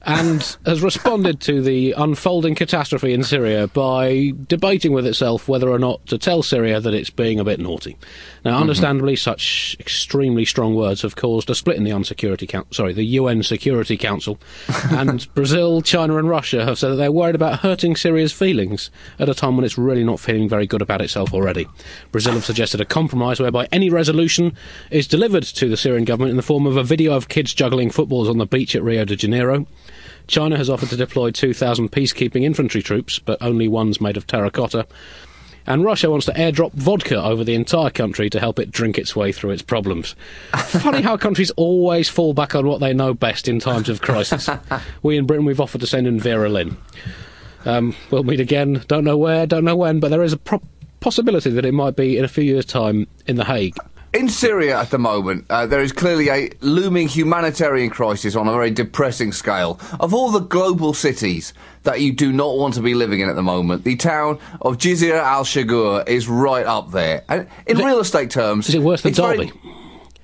and 0.03 0.57
has 0.65 0.81
responded 0.81 1.41
to 1.41 1.61
the 1.61 1.91
unfolding 1.93 2.55
catastrophe 2.55 3.13
in 3.13 3.23
Syria 3.23 3.67
by 3.67 4.31
debating 4.47 4.93
with 4.93 5.05
itself 5.05 5.47
whether 5.47 5.69
or 5.69 5.79
not 5.79 6.05
to 6.07 6.17
tell 6.17 6.41
Syria 6.41 6.79
that 6.79 6.93
it's 6.93 7.09
being 7.09 7.39
a 7.39 7.43
bit 7.43 7.59
naughty. 7.59 7.97
Now, 8.45 8.53
mm-hmm. 8.53 8.61
understandably, 8.61 9.15
such 9.17 9.75
extremely 9.79 10.45
strong 10.45 10.73
words 10.73 11.01
have 11.01 11.17
caused 11.17 11.49
a 11.49 11.55
split 11.55 11.75
in 11.75 11.83
the 11.83 11.91
unsecurity 11.91 12.47
Coun- 12.47 12.71
sorry, 12.71 12.93
the 12.93 13.03
UN 13.03 13.43
Security 13.43 13.97
Council, 13.97 14.39
and 14.91 15.31
Brazil, 15.33 15.81
China, 15.81 16.17
and 16.17 16.29
Russia 16.29 16.63
have 16.63 16.77
said 16.77 16.91
that 16.91 16.95
they're 16.95 17.11
worried 17.11 17.35
about 17.35 17.59
hurting 17.59 17.95
Syria's 17.95 18.31
feelings 18.31 18.89
at 19.19 19.27
a 19.27 19.33
time 19.33 19.57
when 19.57 19.65
it's 19.65 19.77
really 19.77 20.05
not 20.05 20.19
feeling 20.19 20.47
very 20.47 20.65
good 20.65 20.81
about 20.81 21.01
itself 21.01 21.33
already. 21.33 21.67
Brazil 22.11 22.33
have 22.33 22.45
suggested 22.45 22.79
a 22.79 22.85
compromise 22.85 23.39
whereby 23.39 23.67
any 23.71 23.89
resolution 23.89 24.53
is 24.91 25.07
delivered 25.07 25.43
to 25.43 25.67
the 25.67 25.77
Syrian 25.77 26.05
government 26.05 26.31
in 26.31 26.37
the 26.37 26.43
form 26.43 26.65
of 26.65 26.77
a 26.77 26.83
video 26.83 27.13
of 27.13 27.27
kids 27.27 27.53
juggling 27.53 27.89
footballs 27.89 28.29
on 28.29 28.37
the 28.37 28.45
beach 28.45 28.75
at 28.75 28.83
Rio 28.83 29.03
de 29.03 29.17
Janeiro. 29.17 29.67
China 30.29 30.57
has 30.57 30.69
offered 30.69 30.89
to 30.89 30.95
deploy 30.95 31.31
2,000 31.31 31.91
peacekeeping 31.91 32.43
infantry 32.43 32.83
troops, 32.83 33.19
but 33.19 33.41
only 33.41 33.67
ones 33.67 33.99
made 33.99 34.15
of 34.15 34.27
terracotta. 34.27 34.87
And 35.65 35.83
Russia 35.83 36.09
wants 36.09 36.25
to 36.27 36.33
airdrop 36.33 36.71
vodka 36.73 37.21
over 37.21 37.43
the 37.43 37.55
entire 37.55 37.89
country 37.89 38.29
to 38.29 38.39
help 38.39 38.59
it 38.59 38.71
drink 38.71 38.97
its 38.97 39.15
way 39.15 39.31
through 39.31 39.51
its 39.51 39.61
problems. 39.61 40.15
Funny 40.55 41.01
how 41.01 41.17
countries 41.17 41.51
always 41.51 42.09
fall 42.09 42.33
back 42.33 42.55
on 42.55 42.65
what 42.65 42.79
they 42.79 42.93
know 42.93 43.13
best 43.13 43.47
in 43.47 43.59
times 43.59 43.89
of 43.89 44.01
crisis. 44.01 44.49
we 45.03 45.17
in 45.17 45.25
Britain, 45.25 45.45
we've 45.45 45.59
offered 45.59 45.81
to 45.81 45.87
send 45.87 46.07
in 46.07 46.19
Vera 46.19 46.47
Lynn. 46.49 46.77
Um, 47.65 47.95
we'll 48.09 48.23
meet 48.23 48.39
again, 48.39 48.83
don't 48.87 49.03
know 49.03 49.17
where, 49.17 49.45
don't 49.45 49.65
know 49.65 49.75
when, 49.75 49.99
but 49.99 50.09
there 50.09 50.23
is 50.23 50.33
a 50.33 50.37
pro- 50.37 50.61
possibility 50.99 51.49
that 51.49 51.65
it 51.65 51.73
might 51.73 51.95
be 51.95 52.17
in 52.17 52.23
a 52.23 52.29
few 52.29 52.43
years' 52.43 52.65
time 52.65 53.07
in 53.27 53.35
The 53.35 53.45
Hague. 53.45 53.75
In 54.11 54.27
Syria 54.27 54.79
at 54.79 54.89
the 54.89 54.97
moment, 54.97 55.45
uh, 55.51 55.67
there 55.67 55.81
is 55.81 55.91
clearly 55.91 56.29
a 56.29 56.49
looming 56.61 57.07
humanitarian 57.07 57.91
crisis 57.91 58.35
on 58.35 58.47
a 58.47 58.51
very 58.51 58.71
depressing 58.71 59.31
scale. 59.31 59.79
Of 59.99 60.15
all 60.15 60.31
the 60.31 60.39
global 60.39 60.95
cities 60.95 61.53
that 61.83 62.01
you 62.01 62.11
do 62.11 62.31
not 62.31 62.57
want 62.57 62.73
to 62.73 62.81
be 62.81 62.95
living 62.95 63.19
in 63.19 63.29
at 63.29 63.35
the 63.35 63.43
moment, 63.43 63.83
the 63.83 63.95
town 63.95 64.39
of 64.61 64.77
Jisr 64.79 65.13
al-Shughur 65.13 66.09
is 66.09 66.27
right 66.27 66.65
up 66.65 66.89
there. 66.91 67.23
And 67.29 67.47
in 67.67 67.77
Is 67.77 67.85
real 67.85 67.99
estate 67.99 68.31
terms, 68.31 68.67
Is 68.67 68.75
it 68.75 68.81
worse 68.81 69.03
than 69.03 69.13
very- 69.13 69.45
Derby? 69.45 69.51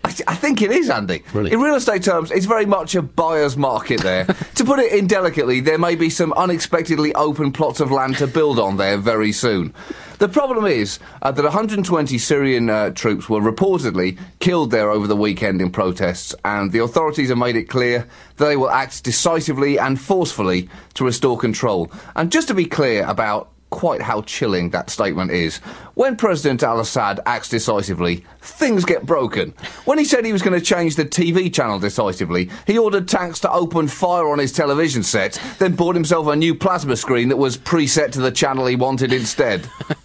I, 0.03 0.09
th- 0.09 0.23
I 0.27 0.36
think 0.36 0.62
it 0.62 0.69
is, 0.71 0.89
Andy. 0.91 1.23
Really? 1.33 1.51
In 1.51 1.59
real 1.59 1.73
estate 1.75 2.03
terms, 2.03 2.29
it's 2.29 2.45
very 2.45 2.67
much 2.67 2.93
a 2.93 3.01
buyer's 3.01 3.57
market 3.57 4.01
there. 4.01 4.25
to 4.55 4.63
put 4.63 4.77
it 4.77 4.93
indelicately, 4.93 5.62
there 5.62 5.79
may 5.79 5.95
be 5.95 6.12
some 6.12 6.31
unexpectedly 6.33 7.13
open 7.15 7.51
plots 7.51 7.79
of 7.79 7.91
land 7.91 8.17
to 8.17 8.27
build 8.27 8.59
on 8.59 8.77
there 8.77 8.97
very 8.97 9.31
soon. 9.31 9.73
The 10.17 10.30
problem 10.30 10.65
is 10.65 10.99
uh, 11.21 11.32
that 11.32 11.43
120 11.43 12.17
Syrian 12.17 12.69
uh, 12.69 12.91
troops 12.91 13.28
were 13.28 13.41
reportedly 13.41 14.17
killed 14.39 14.71
there 14.71 14.89
over 14.89 15.08
the 15.08 15.15
weekend 15.15 15.62
in 15.62 15.71
protests, 15.71 16.34
and 16.45 16.71
the 16.71 16.80
authorities 16.80 17.30
have 17.30 17.38
made 17.38 17.58
it 17.58 17.65
clear 17.65 18.08
that 18.38 18.45
they 18.45 18.56
will 18.56 18.69
act 18.69 19.04
decisively 19.04 19.78
and 19.78 19.99
forcefully 19.99 20.69
to 20.93 21.04
restore 21.04 21.38
control. 21.38 21.91
And 22.15 22.32
just 22.32 22.47
to 22.47 22.54
be 22.54 22.65
clear 22.65 23.06
about 23.06 23.51
quite 23.71 24.01
how 24.01 24.21
chilling 24.21 24.69
that 24.69 24.89
statement 24.89 25.32
is. 25.32 25.58
When 25.95 26.15
President 26.15 26.63
al 26.63 26.80
Assad 26.80 27.19
acts 27.25 27.49
decisively, 27.49 28.23
things 28.39 28.86
get 28.86 29.06
broken. 29.06 29.54
When 29.84 29.97
he 29.97 30.06
said 30.06 30.23
he 30.23 30.32
was 30.32 30.41
going 30.41 30.58
to 30.58 30.65
change 30.65 30.95
the 30.95 31.04
TV 31.04 31.54
channel 31.54 31.80
decisively, 31.80 32.49
he 32.65 32.78
ordered 32.78 33.10
tanks 33.10 33.41
to 33.41 33.51
open 33.51 33.89
fire 33.89 34.30
on 34.30 34.39
his 34.39 34.54
television 34.54 35.04
set, 35.04 35.41
then 35.60 35.75
bought 35.75 35.95
himself 35.95 36.28
a 36.28 36.38
new 36.38 36.56
plasma 36.56 36.95
screen 36.95 37.28
that 37.28 37.38
was 37.38 37.58
preset 37.58 38.13
to 38.13 38.21
the 38.21 38.32
channel 38.32 38.65
he 38.65 38.78
wanted 38.78 39.12
instead. 39.12 39.69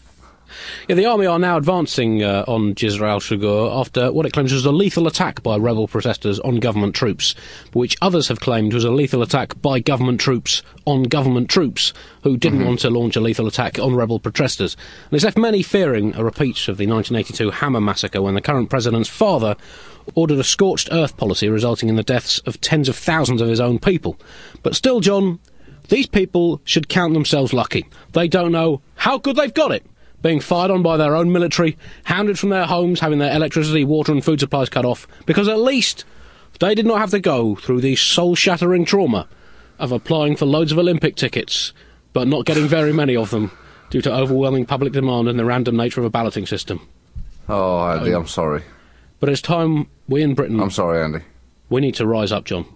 Yeah, 0.91 0.97
the 0.97 1.07
army 1.07 1.27
are 1.27 1.39
now 1.39 1.57
advancing 1.57 2.25
uh, 2.25 2.45
on 2.49 2.75
Jisr 2.75 3.09
al-Shughur 3.09 3.79
after 3.79 4.11
what 4.11 4.27
it 4.27 4.33
claims 4.33 4.53
was 4.53 4.65
a 4.65 4.73
lethal 4.73 5.07
attack 5.07 5.41
by 5.41 5.57
rebel 5.57 5.87
protesters 5.87 6.41
on 6.41 6.57
government 6.57 6.97
troops, 6.97 7.37
which 7.73 7.97
others 8.03 8.27
have 8.27 8.41
claimed 8.41 8.75
was 8.75 8.83
a 8.83 8.91
lethal 8.91 9.23
attack 9.23 9.63
by 9.63 9.79
government 9.79 10.21
troops 10.21 10.65
on 10.87 11.05
government 11.05 11.49
troops 11.49 11.93
who 12.25 12.37
didn't 12.37 12.65
want 12.65 12.81
to 12.81 12.91
launch 12.91 13.15
a 13.15 13.21
lethal 13.21 13.47
attack 13.47 13.79
on 13.79 13.95
rebel 13.95 14.19
protesters. 14.19 14.77
And 15.05 15.13
it's 15.13 15.25
left 15.25 15.39
many 15.39 15.63
fearing 15.63 16.13
a 16.17 16.25
repeat 16.25 16.67
of 16.67 16.77
the 16.77 16.89
1982 16.89 17.53
Hama 17.53 17.81
massacre 17.81 18.21
when 18.21 18.35
the 18.35 18.41
current 18.41 18.69
president's 18.69 19.09
father 19.09 19.55
ordered 20.17 20.41
a 20.41 20.43
scorched 20.43 20.89
earth 20.91 21.17
policy 21.17 21.49
resulting 21.49 21.89
in 21.89 21.95
the 21.95 22.03
deaths 22.03 22.41
of 22.47 22.61
tens 22.61 22.89
of 22.89 22.97
thousands 22.97 23.41
of 23.41 23.47
his 23.47 23.61
own 23.61 23.79
people. 23.79 24.19
But 24.65 24.75
still, 24.75 24.99
John, 24.99 25.39
these 25.89 26.09
people 26.09 26.61
should 26.65 26.89
count 26.89 27.15
themselves 27.15 27.53
lucky. 27.53 27.87
They 28.11 28.27
don't 28.27 28.51
know 28.51 28.81
how 28.97 29.19
good 29.19 29.37
they've 29.37 29.55
got 29.55 29.71
it. 29.71 29.87
Being 30.23 30.41
fired 30.41 30.71
on 30.71 30.83
by 30.83 30.97
their 30.97 31.17
own 31.17 31.33
military, 31.33 31.79
hounded 32.05 32.39
from 32.39 32.51
their 32.51 32.67
homes, 32.67 33.01
having 33.01 33.19
their 33.19 33.35
electricity, 33.35 33.85
water, 33.85 34.13
and 34.13 34.25
food 34.25 34.41
supplies 34.41 34.69
cut 34.69 34.85
off, 34.85 35.07
because 35.25 35.49
at 35.49 35.59
least 35.59 36.05
they 36.59 36.75
did 36.75 36.87
not 36.87 36.99
have 36.99 37.11
to 37.11 37.21
go 37.21 37.55
through 37.57 37.81
the 37.81 37.97
soul 37.97 38.35
shattering 38.35 38.85
trauma 38.85 39.27
of 39.79 39.93
applying 39.93 40.37
for 40.37 40.45
loads 40.45 40.73
of 40.73 40.79
Olympic 40.79 41.17
tickets, 41.17 41.73
but 42.13 42.29
not 42.29 42.45
getting 42.45 42.67
very 42.69 42.93
many 42.93 43.17
of 43.17 43.31
them 43.31 43.51
due 43.89 44.03
to 44.03 44.13
overwhelming 44.13 44.67
public 44.67 44.93
demand 44.93 45.27
and 45.27 45.39
the 45.39 45.45
random 45.45 45.77
nature 45.77 46.01
of 46.01 46.05
a 46.05 46.11
balloting 46.11 46.47
system. 46.47 46.87
Oh, 47.49 47.89
Andy, 47.89 48.13
I'm 48.13 48.27
sorry. 48.27 48.63
But 49.21 49.31
it's 49.31 49.41
time 49.43 49.89
we 50.07 50.23
in 50.23 50.35
Britain 50.35 50.61
I'm 50.61 50.71
sorry, 50.71 51.03
Andy. 51.03 51.21
we 51.71 51.81
need 51.81 51.95
to 51.97 52.07
rise 52.07 52.31
up, 52.31 52.45
John. 52.45 52.67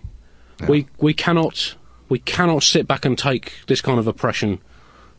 We 0.68 0.86
we 0.98 1.12
cannot 1.12 1.74
we 2.08 2.18
cannot 2.20 2.62
sit 2.62 2.86
back 2.86 3.04
and 3.04 3.18
take 3.18 3.60
this 3.66 3.80
kind 3.80 3.98
of 3.98 4.06
oppression 4.06 4.60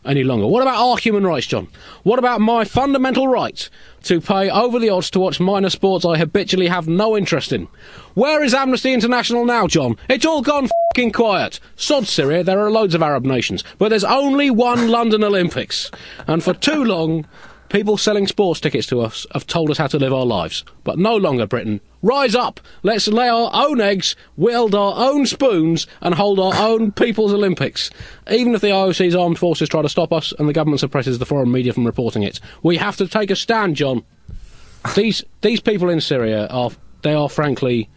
any 0.05 0.23
longer. 0.23 0.47
What 0.47 0.61
about 0.61 0.79
our 0.79 0.97
human 0.97 1.25
rights, 1.25 1.47
John? 1.47 1.67
What 2.03 2.19
about 2.19 2.41
my 2.41 2.63
fundamental 2.63 3.27
right 3.27 3.69
to 4.03 4.21
pay 4.21 4.49
over 4.49 4.79
the 4.79 4.89
odds 4.89 5.09
to 5.11 5.19
watch 5.19 5.39
minor 5.39 5.69
sports 5.69 6.05
I 6.05 6.17
habitually 6.17 6.67
have 6.67 6.87
no 6.87 7.17
interest 7.17 7.51
in? 7.51 7.67
Where 8.13 8.43
is 8.43 8.53
Amnesty 8.53 8.93
International 8.93 9.45
now, 9.45 9.67
John? 9.67 9.97
It's 10.09 10.25
all 10.25 10.41
gone 10.41 10.69
fing 10.95 11.11
quiet. 11.11 11.59
Sod 11.75 12.07
Syria, 12.07 12.43
there 12.43 12.59
are 12.59 12.71
loads 12.71 12.95
of 12.95 13.03
Arab 13.03 13.25
nations, 13.25 13.63
but 13.77 13.89
there's 13.89 14.03
only 14.03 14.49
one 14.49 14.87
London 14.87 15.23
Olympics. 15.23 15.91
And 16.27 16.43
for 16.43 16.53
too 16.53 16.83
long, 16.83 17.25
people 17.69 17.97
selling 17.97 18.27
sports 18.27 18.59
tickets 18.59 18.87
to 18.87 19.01
us 19.01 19.25
have 19.33 19.47
told 19.47 19.69
us 19.69 19.77
how 19.77 19.87
to 19.87 19.99
live 19.99 20.13
our 20.13 20.25
lives. 20.25 20.63
But 20.83 20.97
no 20.97 21.15
longer, 21.15 21.47
Britain. 21.47 21.81
Rise 22.01 22.35
up! 22.35 22.59
Let's 22.83 23.07
lay 23.07 23.27
our 23.27 23.49
own 23.53 23.81
eggs, 23.81 24.15
wield 24.37 24.75
our 24.75 24.93
own 24.95 25.25
spoons, 25.25 25.87
and 26.01 26.13
hold 26.13 26.39
our 26.39 26.53
own 26.53 26.91
People's 26.91 27.33
Olympics. 27.33 27.89
Even 28.29 28.53
if 28.53 28.61
the 28.61 28.67
IOC's 28.67 29.15
armed 29.15 29.39
forces 29.39 29.69
try 29.69 29.81
to 29.81 29.89
stop 29.89 30.13
us 30.13 30.33
and 30.37 30.47
the 30.47 30.53
government 30.53 30.81
suppresses 30.81 31.17
the 31.17 31.25
foreign 31.25 31.51
media 31.51 31.73
from 31.73 31.85
reporting 31.85 32.23
it, 32.23 32.39
we 32.61 32.77
have 32.77 32.97
to 32.97 33.07
take 33.07 33.31
a 33.31 33.35
stand, 33.35 33.75
John. 33.75 34.03
These 34.95 35.23
these 35.41 35.61
people 35.61 35.89
in 35.89 35.99
Syria 35.99 36.45
are 36.47 36.69
they 37.01 37.13
are 37.13 37.27
frankly 37.27 37.89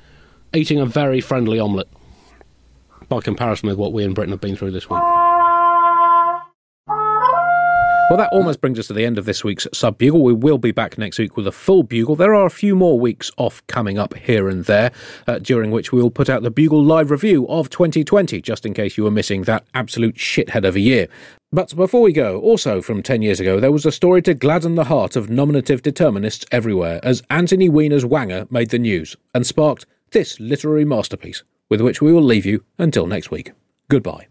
eating 0.55 0.81
a 0.81 0.87
very 0.87 1.21
friendly 1.21 1.61
omelette 1.61 1.89
by 3.09 3.21
comparison 3.21 3.69
with 3.69 3.77
what 3.77 3.93
we 3.93 4.05
in 4.05 4.15
Britain 4.15 4.33
have 4.33 4.41
been 4.41 4.57
through 4.57 4.71
this 4.71 4.89
week. 4.89 5.01
Well, 8.09 8.17
that 8.17 8.33
almost 8.33 8.63
brings 8.63 8.79
us 8.79 8.87
to 8.87 8.95
the 8.95 9.05
end 9.05 9.19
of 9.19 9.27
this 9.27 9.45
week's 9.45 9.67
Sub 9.75 9.99
Bugle. 9.99 10.23
We 10.23 10.33
will 10.33 10.57
be 10.57 10.73
back 10.73 10.97
next 10.97 11.19
week 11.19 11.37
with 11.37 11.47
a 11.47 11.53
full 11.53 11.83
Bugle. 11.83 12.17
There 12.17 12.35
are 12.35 12.47
a 12.47 12.51
few 12.51 12.75
more 12.75 12.99
weeks 12.99 13.31
off 13.37 13.63
coming 13.67 13.99
up 13.99 14.15
here 14.15 14.49
and 14.49 14.65
there, 14.65 14.93
uh, 15.27 15.41
during 15.41 15.71
which 15.71 15.93
we 15.93 16.01
will 16.01 16.11
put 16.11 16.31
out 16.31 16.43
the 16.43 16.51
Bugle 16.51 16.83
live 16.83 17.11
review 17.11 17.47
of 17.49 17.69
2020, 17.69 18.41
just 18.41 18.65
in 18.65 18.73
case 18.73 18.97
you 18.97 19.05
were 19.05 19.11
missing 19.11 19.43
that 19.43 19.67
absolute 19.75 20.15
shithead 20.15 20.65
of 20.65 20.75
a 20.75 20.81
year. 20.81 21.07
But 21.53 21.77
before 21.77 22.01
we 22.01 22.15
go, 22.15 22.41
also 22.41 22.81
from 22.81 23.03
10 23.03 23.21
years 23.21 23.41
ago, 23.41 23.61
there 23.61 23.73
was 23.73 23.85
a 23.85 23.93
story 23.93 24.23
to 24.23 24.33
gladden 24.33 24.75
the 24.75 24.85
heart 24.85 25.15
of 25.15 25.29
nominative 25.29 25.83
determinists 25.83 26.47
everywhere 26.51 27.01
as 27.03 27.23
Anthony 27.29 27.69
Weiner's 27.69 28.07
Wanger 28.07 28.51
made 28.51 28.71
the 28.71 28.79
news 28.79 29.17
and 29.35 29.47
sparked 29.47 29.85
this 30.13 30.41
literary 30.41 30.87
masterpiece, 30.87 31.43
with 31.69 31.83
which 31.83 32.01
we 32.01 32.15
will 32.15 32.23
leave 32.23 32.47
you 32.47 32.65
until 32.79 33.07
next 33.07 33.31
week. 33.31 33.53
Goodbye. 33.91 34.29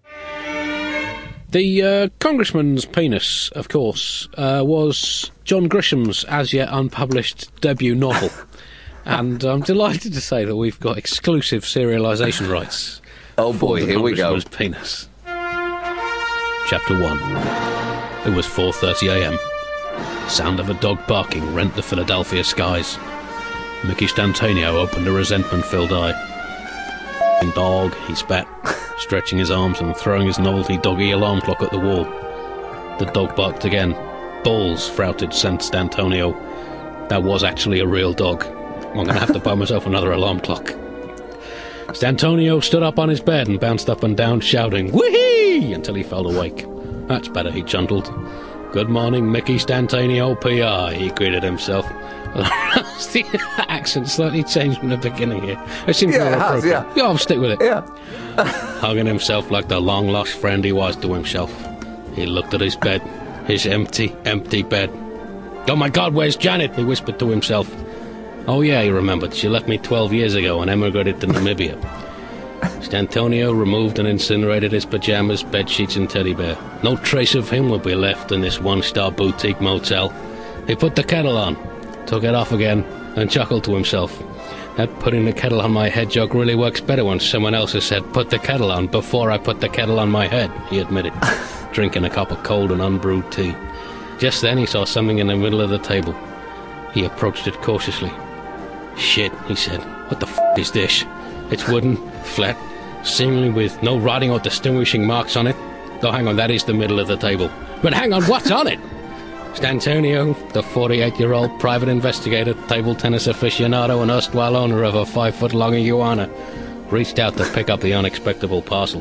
The 1.49 1.81
uh, 1.81 2.09
Congressman's 2.19 2.83
penis, 2.83 3.49
of 3.49 3.69
course, 3.69 4.27
uh, 4.37 4.63
was 4.65 5.31
John 5.45 5.69
Grisham's 5.69 6.25
as 6.25 6.51
yet 6.51 6.67
unpublished 6.71 7.61
debut 7.61 7.95
novel. 7.95 8.29
and 9.05 9.41
I'm 9.45 9.61
delighted 9.61 10.13
to 10.13 10.21
say 10.21 10.43
that 10.43 10.57
we've 10.57 10.79
got 10.79 10.97
exclusive 10.97 11.63
serialisation 11.63 12.51
rights. 12.51 13.01
Oh 13.39 13.53
boy, 13.53 13.85
here 13.85 13.99
we 13.99 14.15
go. 14.15 14.41
Penis. 14.41 15.07
Chapter 16.65 16.99
1. 16.99 17.03
It 18.25 18.35
was 18.35 18.47
4:30 18.47 19.09
a.m. 19.15 19.37
Sound 20.27 20.59
of 20.59 20.71
a 20.71 20.73
dog 20.73 21.05
barking 21.05 21.53
rent 21.53 21.75
the 21.75 21.83
Philadelphia 21.83 22.43
skies. 22.43 22.97
Mickey 23.85 24.07
Stantonio 24.07 24.73
opened 24.73 25.07
a 25.07 25.11
resentment-filled 25.11 25.93
eye. 25.93 26.13
Dog, 27.53 27.93
he 28.07 28.15
spat, 28.15 28.47
stretching 28.97 29.37
his 29.37 29.51
arms 29.51 29.79
and 29.79 29.95
throwing 29.95 30.27
his 30.27 30.39
novelty 30.39 30.77
doggy 30.77 31.11
alarm 31.11 31.41
clock 31.41 31.61
at 31.61 31.71
the 31.71 31.79
wall. 31.79 32.05
The 32.99 33.09
dog 33.13 33.35
barked 33.35 33.65
again. 33.65 33.91
Balls, 34.43 34.89
frouted 34.89 35.33
San 35.33 35.59
Stantonio. 35.59 36.33
That 37.09 37.23
was 37.23 37.43
actually 37.43 37.79
a 37.79 37.87
real 37.87 38.13
dog. 38.13 38.45
I'm 38.45 38.93
going 38.93 39.07
to 39.07 39.13
have 39.13 39.33
to 39.33 39.39
buy 39.39 39.55
myself 39.55 39.85
another 39.85 40.11
alarm 40.11 40.39
clock. 40.39 40.73
Stantonio 41.93 42.61
stood 42.61 42.83
up 42.83 42.99
on 42.99 43.09
his 43.09 43.21
bed 43.21 43.47
and 43.47 43.59
bounced 43.59 43.89
up 43.89 44.03
and 44.03 44.17
down, 44.17 44.41
shouting, 44.41 44.91
Whee! 44.91 45.73
until 45.73 45.95
he 45.95 46.03
fell 46.03 46.27
awake. 46.27 46.65
That's 47.07 47.27
better, 47.27 47.51
he 47.51 47.63
chuntled. 47.63 48.11
Good 48.73 48.89
morning, 48.89 49.31
Mickey 49.31 49.57
Stantonio 49.57 50.35
PR, 50.35 50.93
he 50.93 51.09
greeted 51.09 51.43
himself. 51.43 51.85
the 53.13 53.25
accent 53.69 54.07
slightly 54.09 54.43
changed 54.43 54.79
from 54.79 54.89
the 54.89 54.97
beginning 54.97 55.43
here. 55.43 55.61
It 55.87 55.95
seems 55.95 56.13
Yeah, 56.15 56.23
more 56.25 56.33
it 56.33 56.39
has, 56.39 56.65
appropriate. 56.65 56.95
yeah. 56.97 57.03
I'll 57.03 57.17
stick 57.17 57.39
with 57.39 57.51
it. 57.51 57.61
Yeah. 57.61 57.81
Hugging 58.79 59.05
himself 59.05 59.51
like 59.51 59.67
the 59.67 59.79
long 59.79 60.07
lost 60.09 60.33
friend 60.33 60.63
he 60.63 60.71
was 60.71 60.95
to 60.97 61.13
himself. 61.13 61.51
He 62.15 62.25
looked 62.25 62.53
at 62.53 62.61
his 62.61 62.75
bed, 62.75 63.01
his 63.45 63.65
empty, 63.65 64.15
empty 64.25 64.63
bed. 64.63 64.89
Oh 65.69 65.75
my 65.75 65.89
god, 65.89 66.13
where's 66.13 66.35
Janet? 66.35 66.73
he 66.75 66.83
whispered 66.83 67.19
to 67.19 67.27
himself. 67.29 67.69
Oh 68.47 68.61
yeah, 68.61 68.81
he 68.81 68.89
remembered. 68.89 69.33
She 69.33 69.49
left 69.49 69.67
me 69.67 69.77
12 69.77 70.13
years 70.13 70.33
ago 70.35 70.61
and 70.61 70.71
emigrated 70.71 71.19
to 71.21 71.27
Namibia. 71.27 71.77
Stantonio 72.81 73.53
removed 73.53 73.99
and 73.99 74.07
incinerated 74.07 74.71
his 74.71 74.85
pajamas, 74.85 75.43
bed 75.43 75.69
sheets, 75.69 75.95
and 75.95 76.09
teddy 76.09 76.33
bear. 76.33 76.57
No 76.83 76.95
trace 76.97 77.35
of 77.35 77.49
him 77.49 77.69
would 77.69 77.83
be 77.83 77.95
left 77.95 78.31
in 78.31 78.41
this 78.41 78.59
one-star 78.59 79.11
boutique 79.11 79.59
motel. 79.61 80.09
He 80.65 80.75
put 80.75 80.95
the 80.95 81.03
kettle 81.03 81.37
on, 81.37 81.55
took 82.07 82.23
it 82.23 82.33
off 82.33 82.51
again, 82.51 82.83
and 83.15 83.29
chuckled 83.29 83.63
to 83.65 83.73
himself. 83.73 84.17
That 84.77 84.99
putting 84.99 85.25
the 85.25 85.33
kettle 85.33 85.61
on 85.61 85.71
my 85.71 85.89
head 85.89 86.09
joke 86.09 86.33
really 86.33 86.55
works 86.55 86.81
better 86.81 87.03
when 87.03 87.19
someone 87.19 87.55
else 87.55 87.73
has 87.73 87.83
said, 87.83 88.13
put 88.13 88.29
the 88.29 88.39
kettle 88.39 88.71
on 88.71 88.87
before 88.87 89.31
I 89.31 89.37
put 89.37 89.59
the 89.59 89.69
kettle 89.69 89.99
on 89.99 90.09
my 90.09 90.27
head, 90.27 90.51
he 90.69 90.79
admitted, 90.79 91.13
drinking 91.73 92.05
a 92.05 92.09
cup 92.09 92.31
of 92.31 92.43
cold 92.43 92.71
and 92.71 92.81
unbrewed 92.81 93.31
tea. 93.31 93.55
Just 94.19 94.41
then 94.41 94.57
he 94.57 94.65
saw 94.65 94.85
something 94.85 95.19
in 95.19 95.27
the 95.27 95.35
middle 95.35 95.61
of 95.61 95.69
the 95.69 95.79
table. 95.79 96.15
He 96.93 97.05
approached 97.05 97.47
it 97.47 97.61
cautiously. 97.61 98.11
Shit, 98.95 99.31
he 99.47 99.55
said. 99.55 99.81
What 100.09 100.19
the 100.19 100.27
f 100.27 100.39
is 100.57 100.71
this? 100.71 101.05
It's 101.51 101.67
wooden, 101.67 101.97
flat, 102.23 102.57
seemingly 103.03 103.49
with 103.49 103.81
no 103.83 103.97
writing 103.97 104.31
or 104.31 104.39
distinguishing 104.39 105.05
marks 105.05 105.35
on 105.35 105.47
it. 105.47 105.55
Oh, 106.03 106.11
hang 106.11 106.27
on, 106.27 106.35
that 106.37 106.51
is 106.51 106.63
the 106.63 106.73
middle 106.73 106.99
of 106.99 107.07
the 107.07 107.17
table. 107.17 107.49
But 107.81 107.93
hang 107.93 108.13
on, 108.13 108.23
what's 108.23 108.51
on 108.51 108.67
it? 108.67 108.79
Stantonio, 109.57 110.35
the 110.53 110.61
48 110.61 111.19
year 111.19 111.33
old 111.33 111.59
private 111.59 111.89
investigator, 111.89 112.53
table 112.67 112.93
tennis 112.93 113.25
aficionado, 113.25 114.03
and 114.03 114.11
erstwhile 114.11 114.55
owner 114.55 114.83
of 114.83 114.93
a 114.93 115.03
five 115.03 115.35
foot 115.35 115.51
long 115.51 115.73
iguana, 115.73 116.29
reached 116.91 117.17
out 117.17 117.35
to 117.37 117.45
pick 117.53 117.67
up 117.67 117.81
the 117.81 117.91
unexpected 117.91 118.51
parcel. 118.67 118.99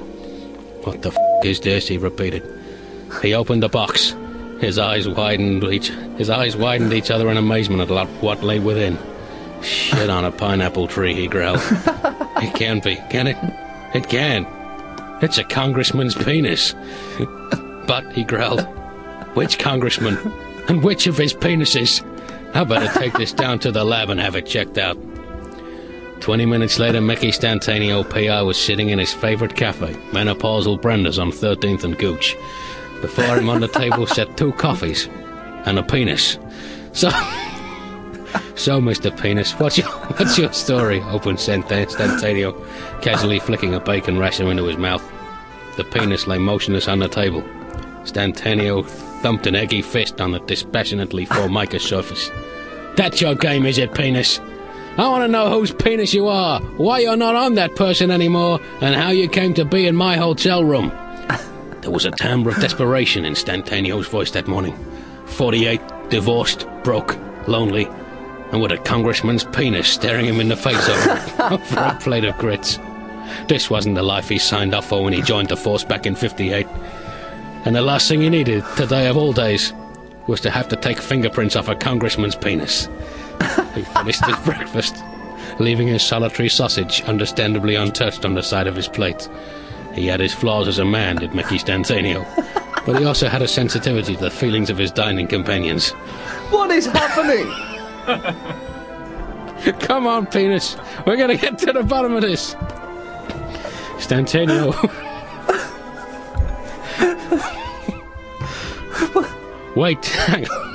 What 0.84 1.02
the 1.02 1.10
f 1.10 1.44
is 1.44 1.60
this? 1.60 1.88
he 1.88 1.98
repeated. 1.98 2.42
He 3.20 3.34
opened 3.34 3.64
the 3.64 3.68
box. 3.68 4.16
His 4.58 4.78
eyes 4.78 5.06
widened 5.06 5.62
each 5.64 5.88
his 6.16 6.30
eyes 6.30 6.56
widened 6.56 6.94
each 6.94 7.10
other 7.10 7.28
in 7.28 7.36
amazement 7.36 7.90
at 7.90 8.08
what 8.22 8.42
lay 8.42 8.58
within. 8.58 8.96
Shit 9.60 10.08
on 10.08 10.24
a 10.24 10.32
pineapple 10.32 10.88
tree, 10.88 11.12
he 11.12 11.26
growled. 11.26 11.60
it 11.60 12.54
can't 12.54 12.82
be, 12.82 12.96
can 13.10 13.26
it? 13.26 13.36
It 13.94 14.08
can. 14.08 14.46
It's 15.20 15.36
a 15.36 15.44
congressman's 15.44 16.14
penis. 16.14 16.74
but, 17.86 18.10
he 18.14 18.24
growled, 18.24 18.62
which 19.34 19.58
congressman? 19.58 20.16
And 20.68 20.82
which 20.82 21.06
of 21.06 21.16
his 21.16 21.32
penises? 21.32 22.02
I 22.54 22.64
better 22.64 22.98
take 22.98 23.12
this 23.14 23.32
down 23.32 23.58
to 23.60 23.70
the 23.70 23.84
lab 23.84 24.10
and 24.10 24.20
have 24.20 24.34
it 24.36 24.46
checked 24.46 24.78
out. 24.78 24.96
Twenty 26.20 26.46
minutes 26.46 26.78
later, 26.78 27.00
Mickey 27.00 27.30
Stantonio 27.30 28.02
PR 28.08 28.44
was 28.44 28.56
sitting 28.56 28.88
in 28.88 28.98
his 28.98 29.12
favorite 29.12 29.54
cafe, 29.54 29.92
Menopausal 30.10 30.80
Brenda's 30.80 31.18
on 31.18 31.30
13th 31.30 31.84
and 31.84 31.98
Gooch. 31.98 32.36
Before 33.00 33.36
him 33.36 33.50
on 33.50 33.60
the 33.60 33.68
table 33.68 34.06
sat 34.06 34.36
two 34.36 34.52
coffees 34.52 35.08
and 35.66 35.78
a 35.78 35.82
penis. 35.82 36.38
So, 36.92 37.10
so, 38.54 38.80
Mr. 38.80 39.14
Penis, 39.20 39.52
what's 39.52 39.76
your, 39.76 39.86
what's 39.88 40.38
your 40.38 40.52
story? 40.52 41.02
Open 41.02 41.36
Stantonio, 41.36 42.54
casually 43.02 43.38
flicking 43.38 43.74
a 43.74 43.80
bacon 43.80 44.18
rasher 44.18 44.50
into 44.50 44.64
his 44.64 44.78
mouth. 44.78 45.04
The 45.76 45.84
penis 45.84 46.26
lay 46.26 46.38
motionless 46.38 46.88
on 46.88 47.00
the 47.00 47.08
table. 47.08 47.42
Stantonio 48.04 48.82
thumped 49.26 49.48
an 49.48 49.56
eggy 49.56 49.82
fist 49.82 50.20
on 50.20 50.30
the 50.30 50.38
dispassionately 50.38 51.24
formica 51.24 51.80
surface. 51.80 52.30
That's 52.94 53.20
your 53.20 53.34
game, 53.34 53.66
is 53.66 53.76
it, 53.76 53.92
penis? 53.92 54.38
I 54.98 55.08
want 55.08 55.24
to 55.24 55.28
know 55.28 55.50
whose 55.50 55.72
penis 55.72 56.14
you 56.14 56.28
are, 56.28 56.60
why 56.76 57.00
you're 57.00 57.16
not 57.16 57.34
on 57.34 57.56
that 57.56 57.74
person 57.74 58.12
anymore, 58.12 58.60
and 58.80 58.94
how 58.94 59.10
you 59.10 59.28
came 59.28 59.52
to 59.54 59.64
be 59.64 59.88
in 59.88 59.96
my 59.96 60.16
hotel 60.16 60.64
room. 60.64 60.92
There 61.80 61.90
was 61.90 62.04
a 62.04 62.12
timbre 62.12 62.50
of 62.50 62.60
desperation 62.60 63.24
in 63.24 63.34
Stantonio's 63.34 64.06
voice 64.06 64.30
that 64.30 64.46
morning. 64.46 64.76
48, 65.26 65.80
divorced, 66.08 66.68
broke, 66.84 67.16
lonely, 67.48 67.86
and 68.52 68.62
with 68.62 68.70
a 68.70 68.78
congressman's 68.78 69.42
penis 69.42 69.88
staring 69.88 70.26
him 70.26 70.38
in 70.38 70.48
the 70.48 70.56
face 70.56 70.88
over, 70.88 71.54
over 71.54 71.80
a 71.96 71.98
plate 72.00 72.24
of 72.24 72.38
grits. 72.38 72.78
This 73.48 73.70
wasn't 73.70 73.96
the 73.96 74.04
life 74.04 74.28
he 74.28 74.38
signed 74.38 74.72
up 74.72 74.84
for 74.84 75.02
when 75.02 75.12
he 75.12 75.20
joined 75.22 75.48
the 75.48 75.56
force 75.56 75.82
back 75.82 76.06
in 76.06 76.14
58. 76.14 76.66
And 77.66 77.74
the 77.74 77.82
last 77.82 78.08
thing 78.08 78.20
he 78.20 78.30
needed, 78.30 78.64
today 78.76 79.08
of 79.08 79.16
all 79.16 79.32
days, 79.32 79.72
was 80.28 80.40
to 80.42 80.50
have 80.50 80.68
to 80.68 80.76
take 80.76 81.00
fingerprints 81.00 81.56
off 81.56 81.68
a 81.68 81.74
congressman's 81.74 82.36
penis. 82.36 82.88
He 83.74 83.82
finished 83.82 84.24
his 84.24 84.36
breakfast, 84.44 85.02
leaving 85.58 85.88
his 85.88 86.04
solitary 86.04 86.48
sausage 86.48 87.02
understandably 87.02 87.74
untouched 87.74 88.24
on 88.24 88.34
the 88.34 88.42
side 88.42 88.68
of 88.68 88.76
his 88.76 88.86
plate. 88.86 89.28
He 89.94 90.06
had 90.06 90.20
his 90.20 90.32
flaws 90.32 90.68
as 90.68 90.78
a 90.78 90.84
man, 90.84 91.16
did 91.16 91.34
Mickey 91.34 91.58
Stantonio, 91.58 92.24
but 92.86 93.00
he 93.00 93.04
also 93.04 93.28
had 93.28 93.42
a 93.42 93.48
sensitivity 93.48 94.14
to 94.14 94.20
the 94.20 94.30
feelings 94.30 94.70
of 94.70 94.78
his 94.78 94.92
dining 94.92 95.26
companions. 95.26 95.90
What 96.50 96.70
is 96.70 96.86
happening? 96.86 97.50
Come 99.80 100.06
on, 100.06 100.26
penis. 100.26 100.76
We're 101.04 101.16
going 101.16 101.36
to 101.36 101.36
get 101.36 101.58
to 101.58 101.72
the 101.72 101.82
bottom 101.82 102.14
of 102.14 102.22
this. 102.22 102.54
Stantonio. 103.98 104.72
Wait, 109.76 110.04
hang 110.06 110.48
on. 110.48 110.66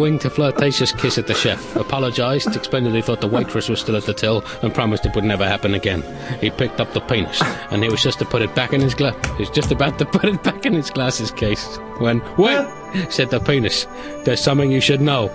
Winked 0.00 0.24
a 0.24 0.30
flirtatious 0.30 0.92
kiss 0.92 1.18
at 1.18 1.26
the 1.26 1.34
chef, 1.34 1.74
apologised, 1.74 2.54
explained 2.54 2.86
that 2.86 2.94
he 2.94 3.02
thought 3.02 3.20
the 3.20 3.26
waitress 3.26 3.68
was 3.68 3.80
still 3.80 3.96
at 3.96 4.04
the 4.04 4.14
till, 4.14 4.44
and 4.62 4.72
promised 4.72 5.04
it 5.06 5.14
would 5.16 5.24
never 5.24 5.44
happen 5.44 5.74
again. 5.74 6.04
He 6.40 6.50
picked 6.50 6.80
up 6.80 6.92
the 6.92 7.00
penis, 7.00 7.42
and 7.70 7.82
he 7.82 7.88
was 7.88 8.00
just 8.00 8.20
to 8.20 8.24
put 8.24 8.42
it 8.42 8.54
back 8.54 8.72
in 8.72 8.80
his 8.80 8.94
glass. 8.94 9.16
He 9.30 9.42
was 9.42 9.50
just 9.50 9.72
about 9.72 9.98
to 9.98 10.04
put 10.16 10.26
it 10.26 10.42
back 10.44 10.64
in 10.64 10.74
his 10.74 10.88
glasses 10.88 11.32
case 11.32 11.78
when, 11.98 12.22
wait, 12.36 12.64
said 13.08 13.30
the 13.30 13.40
penis. 13.40 13.88
There's 14.24 14.40
something 14.40 14.70
you 14.70 14.80
should 14.80 15.00
know. 15.00 15.32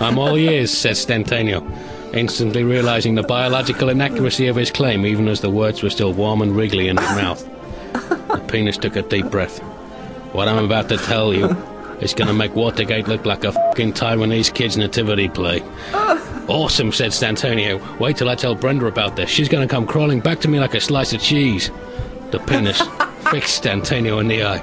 I'm 0.00 0.18
all 0.18 0.36
ears, 0.36 0.76
said 0.76 0.96
Stantonio, 0.96 1.62
instantly 2.14 2.64
realising 2.64 3.16
the 3.16 3.22
biological 3.22 3.90
inaccuracy 3.90 4.46
of 4.46 4.56
his 4.56 4.70
claim, 4.70 5.04
even 5.04 5.28
as 5.28 5.42
the 5.42 5.50
words 5.50 5.82
were 5.82 5.90
still 5.90 6.14
warm 6.14 6.40
and 6.40 6.56
wriggly 6.56 6.88
in 6.88 6.96
his 6.96 7.10
mouth. 7.10 7.46
The 7.92 8.42
penis 8.48 8.78
took 8.78 8.96
a 8.96 9.02
deep 9.02 9.26
breath. 9.26 9.60
What 10.32 10.48
I'm 10.48 10.64
about 10.64 10.88
to 10.88 10.96
tell 10.96 11.34
you 11.34 11.46
is 12.00 12.14
gonna 12.14 12.32
make 12.32 12.54
Watergate 12.54 13.06
look 13.06 13.26
like 13.26 13.44
a 13.44 13.52
fucking 13.52 13.92
Taiwanese 13.92 14.52
kid's 14.54 14.76
nativity 14.78 15.28
play. 15.28 15.62
Awesome, 16.48 16.90
said 16.90 17.12
Stantonio. 17.12 17.78
Wait 17.98 18.16
till 18.16 18.28
I 18.28 18.34
tell 18.34 18.54
Brenda 18.54 18.86
about 18.86 19.14
this. 19.16 19.28
She's 19.28 19.48
gonna 19.48 19.68
come 19.68 19.86
crawling 19.86 20.20
back 20.20 20.40
to 20.40 20.48
me 20.48 20.58
like 20.58 20.74
a 20.74 20.80
slice 20.80 21.12
of 21.12 21.20
cheese. 21.20 21.70
The 22.30 22.38
penis 22.40 22.80
fixed 23.30 23.62
Stantonio 23.62 24.20
in 24.20 24.28
the 24.28 24.42
eye. 24.42 24.62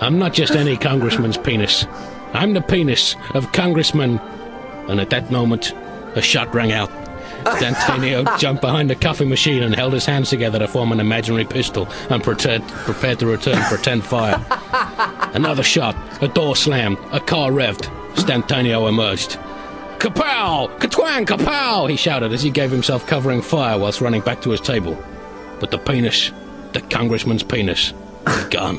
I'm 0.00 0.18
not 0.18 0.32
just 0.32 0.54
any 0.54 0.76
congressman's 0.76 1.36
penis. 1.36 1.84
I'm 2.32 2.52
the 2.54 2.60
penis 2.62 3.16
of 3.34 3.50
Congressman. 3.52 4.18
And 4.88 5.00
at 5.00 5.10
that 5.10 5.32
moment, 5.32 5.72
a 6.14 6.22
shot 6.22 6.54
rang 6.54 6.70
out. 6.70 6.90
D'Antonio 7.60 8.24
jumped 8.38 8.60
behind 8.60 8.90
the 8.90 8.96
coffee 8.96 9.24
machine 9.24 9.62
and 9.62 9.74
held 9.74 9.92
his 9.92 10.04
hands 10.04 10.30
together 10.30 10.58
to 10.58 10.68
form 10.68 10.92
an 10.92 11.00
imaginary 11.00 11.44
pistol 11.44 11.88
and 12.10 12.22
prepared, 12.22 12.66
prepared 12.68 13.18
to 13.20 13.26
return 13.26 13.62
pretend 13.64 14.04
fire. 14.04 14.44
Another 15.32 15.62
shot, 15.62 15.96
a 16.22 16.28
door 16.28 16.56
slammed, 16.56 16.98
a 17.12 17.20
car 17.20 17.50
revved. 17.50 17.90
Stantonio 18.16 18.88
emerged. 18.88 19.38
Kapow! 19.98 20.68
Katwang! 20.78 21.26
Kapow! 21.26 21.88
He 21.88 21.96
shouted 21.96 22.32
as 22.32 22.42
he 22.42 22.50
gave 22.50 22.70
himself 22.70 23.06
covering 23.06 23.42
fire 23.42 23.78
whilst 23.78 24.00
running 24.00 24.22
back 24.22 24.42
to 24.42 24.50
his 24.50 24.60
table. 24.60 24.96
But 25.60 25.70
the 25.70 25.78
penis, 25.78 26.32
the 26.72 26.80
congressman's 26.82 27.42
penis, 27.42 27.92
was 28.26 28.44
gone. 28.46 28.78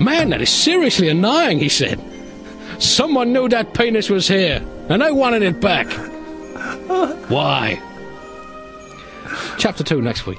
Man, 0.00 0.30
that 0.30 0.40
is 0.40 0.50
seriously 0.50 1.08
annoying, 1.08 1.58
he 1.58 1.68
said. 1.68 2.00
Someone 2.78 3.32
knew 3.32 3.48
that 3.48 3.74
penis 3.74 4.10
was 4.10 4.28
here, 4.28 4.62
and 4.88 5.02
I 5.02 5.10
wanted 5.10 5.42
it 5.42 5.60
back. 5.60 5.86
Why? 6.86 7.80
Chapter 9.58 9.82
2 9.82 10.00
next 10.02 10.26
week. 10.26 10.38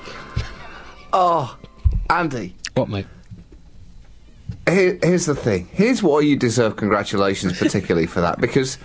Oh, 1.13 1.57
Andy, 2.10 2.55
What, 2.75 2.89
mate? 2.89 3.05
here, 4.69 4.97
here's 5.01 5.25
the 5.25 5.36
thing. 5.36 5.67
Here's 5.71 6.01
why 6.03 6.21
you 6.21 6.36
deserve 6.38 6.75
congratulations, 6.75 7.57
particularly 7.57 8.07
for 8.07 8.21
that, 8.21 8.39
because 8.39 8.77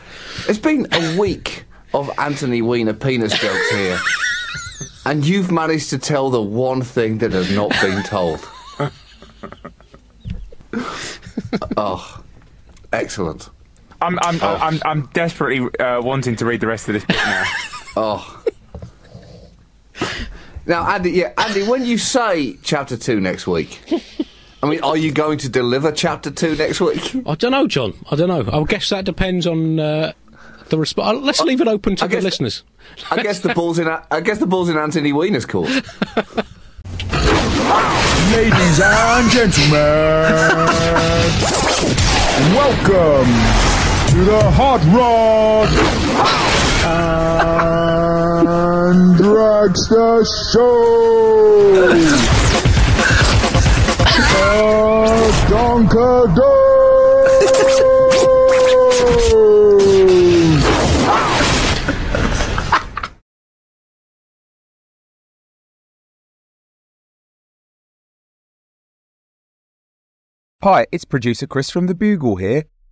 it's 0.49 0.59
been 0.59 0.87
a 0.93 1.19
week 1.19 1.65
of 1.95 2.11
Anthony 2.19 2.63
Weiner 2.63 2.95
penis 2.95 3.39
jokes 3.39 3.71
here, 3.71 3.99
and 5.05 5.25
you've 5.27 5.51
managed 5.51 5.91
to 5.91 5.99
tell 5.99 6.31
the 6.31 6.41
one 6.43 6.83
thing 6.83 7.19
that 7.19 7.33
has 7.33 7.51
not 7.55 7.71
been 7.81 8.03
told. 8.05 8.49
oh, 11.77 12.23
excellent. 12.93 13.51
I'm, 14.03 14.19
I'm, 14.21 14.39
Oh. 14.43 14.59
I'm, 14.61 14.81
I'm 14.85 15.07
desperately 15.13 15.69
uh, 15.81 16.01
wanting 16.03 16.37
to 16.37 16.45
read 16.45 16.61
the 16.61 16.67
rest 16.67 16.89
of 16.89 16.95
this 16.95 17.05
book 17.05 17.17
now. 17.17 17.45
Oh. 17.95 18.43
Now, 20.65 20.89
Andy, 20.89 21.11
yeah, 21.11 21.33
Andy, 21.37 21.63
when 21.65 21.85
you 21.85 21.99
say 21.99 22.57
chapter 22.63 22.97
two 22.97 23.21
next 23.21 23.47
week, 23.47 23.81
I 24.63 24.69
mean, 24.69 24.81
are 24.83 24.97
you 24.97 25.13
going 25.13 25.37
to 25.39 25.49
deliver 25.51 25.93
chapter 25.93 26.31
two 26.31 26.57
next 26.57 26.81
week? 26.81 27.15
I 27.27 27.35
don't 27.35 27.51
know, 27.51 27.67
John. 27.67 27.93
I 28.11 28.17
don't 28.17 28.29
know. 28.29 28.49
I 28.51 28.65
guess 28.65 28.89
that 28.89 29.05
depends 29.05 29.47
on 29.47 29.79
uh, 29.79 30.13
the 30.71 30.79
response. 30.79 31.21
Let's 31.23 31.41
leave 31.43 31.61
it 31.61 31.69
open 31.69 31.97
to 31.97 32.05
I 32.05 32.07
the 32.07 32.15
guess- 32.15 32.25
listeners. 32.25 32.63
I 33.11 33.23
guess 33.23 33.41
the 33.41 33.53
ball's 33.53 33.79
in. 33.79 33.89
I 33.89 34.21
guess 34.21 34.39
the 34.39 34.47
ball's 34.47 34.69
in 34.71 34.79
Anthony 34.79 35.13
Weiner's 35.13 35.45
court. 35.47 35.69
Ladies 38.33 38.81
and 38.83 39.31
gentlemen, 39.31 39.73
welcome 42.55 43.72
to 44.13 44.25
the 44.25 44.51
Hot 44.51 44.85
Rod 44.93 45.69
and 48.93 49.17
Dragster 49.17 50.27
Show. 50.53 51.89
A 54.37 54.53
Donkadoo. 55.49 56.63
Hi, 70.63 70.87
it's 70.93 71.07
producer 71.07 71.47
Chris 71.47 71.71
from 71.71 71.87
The 71.87 71.95
Bugle 71.95 72.37
here. 72.37 72.65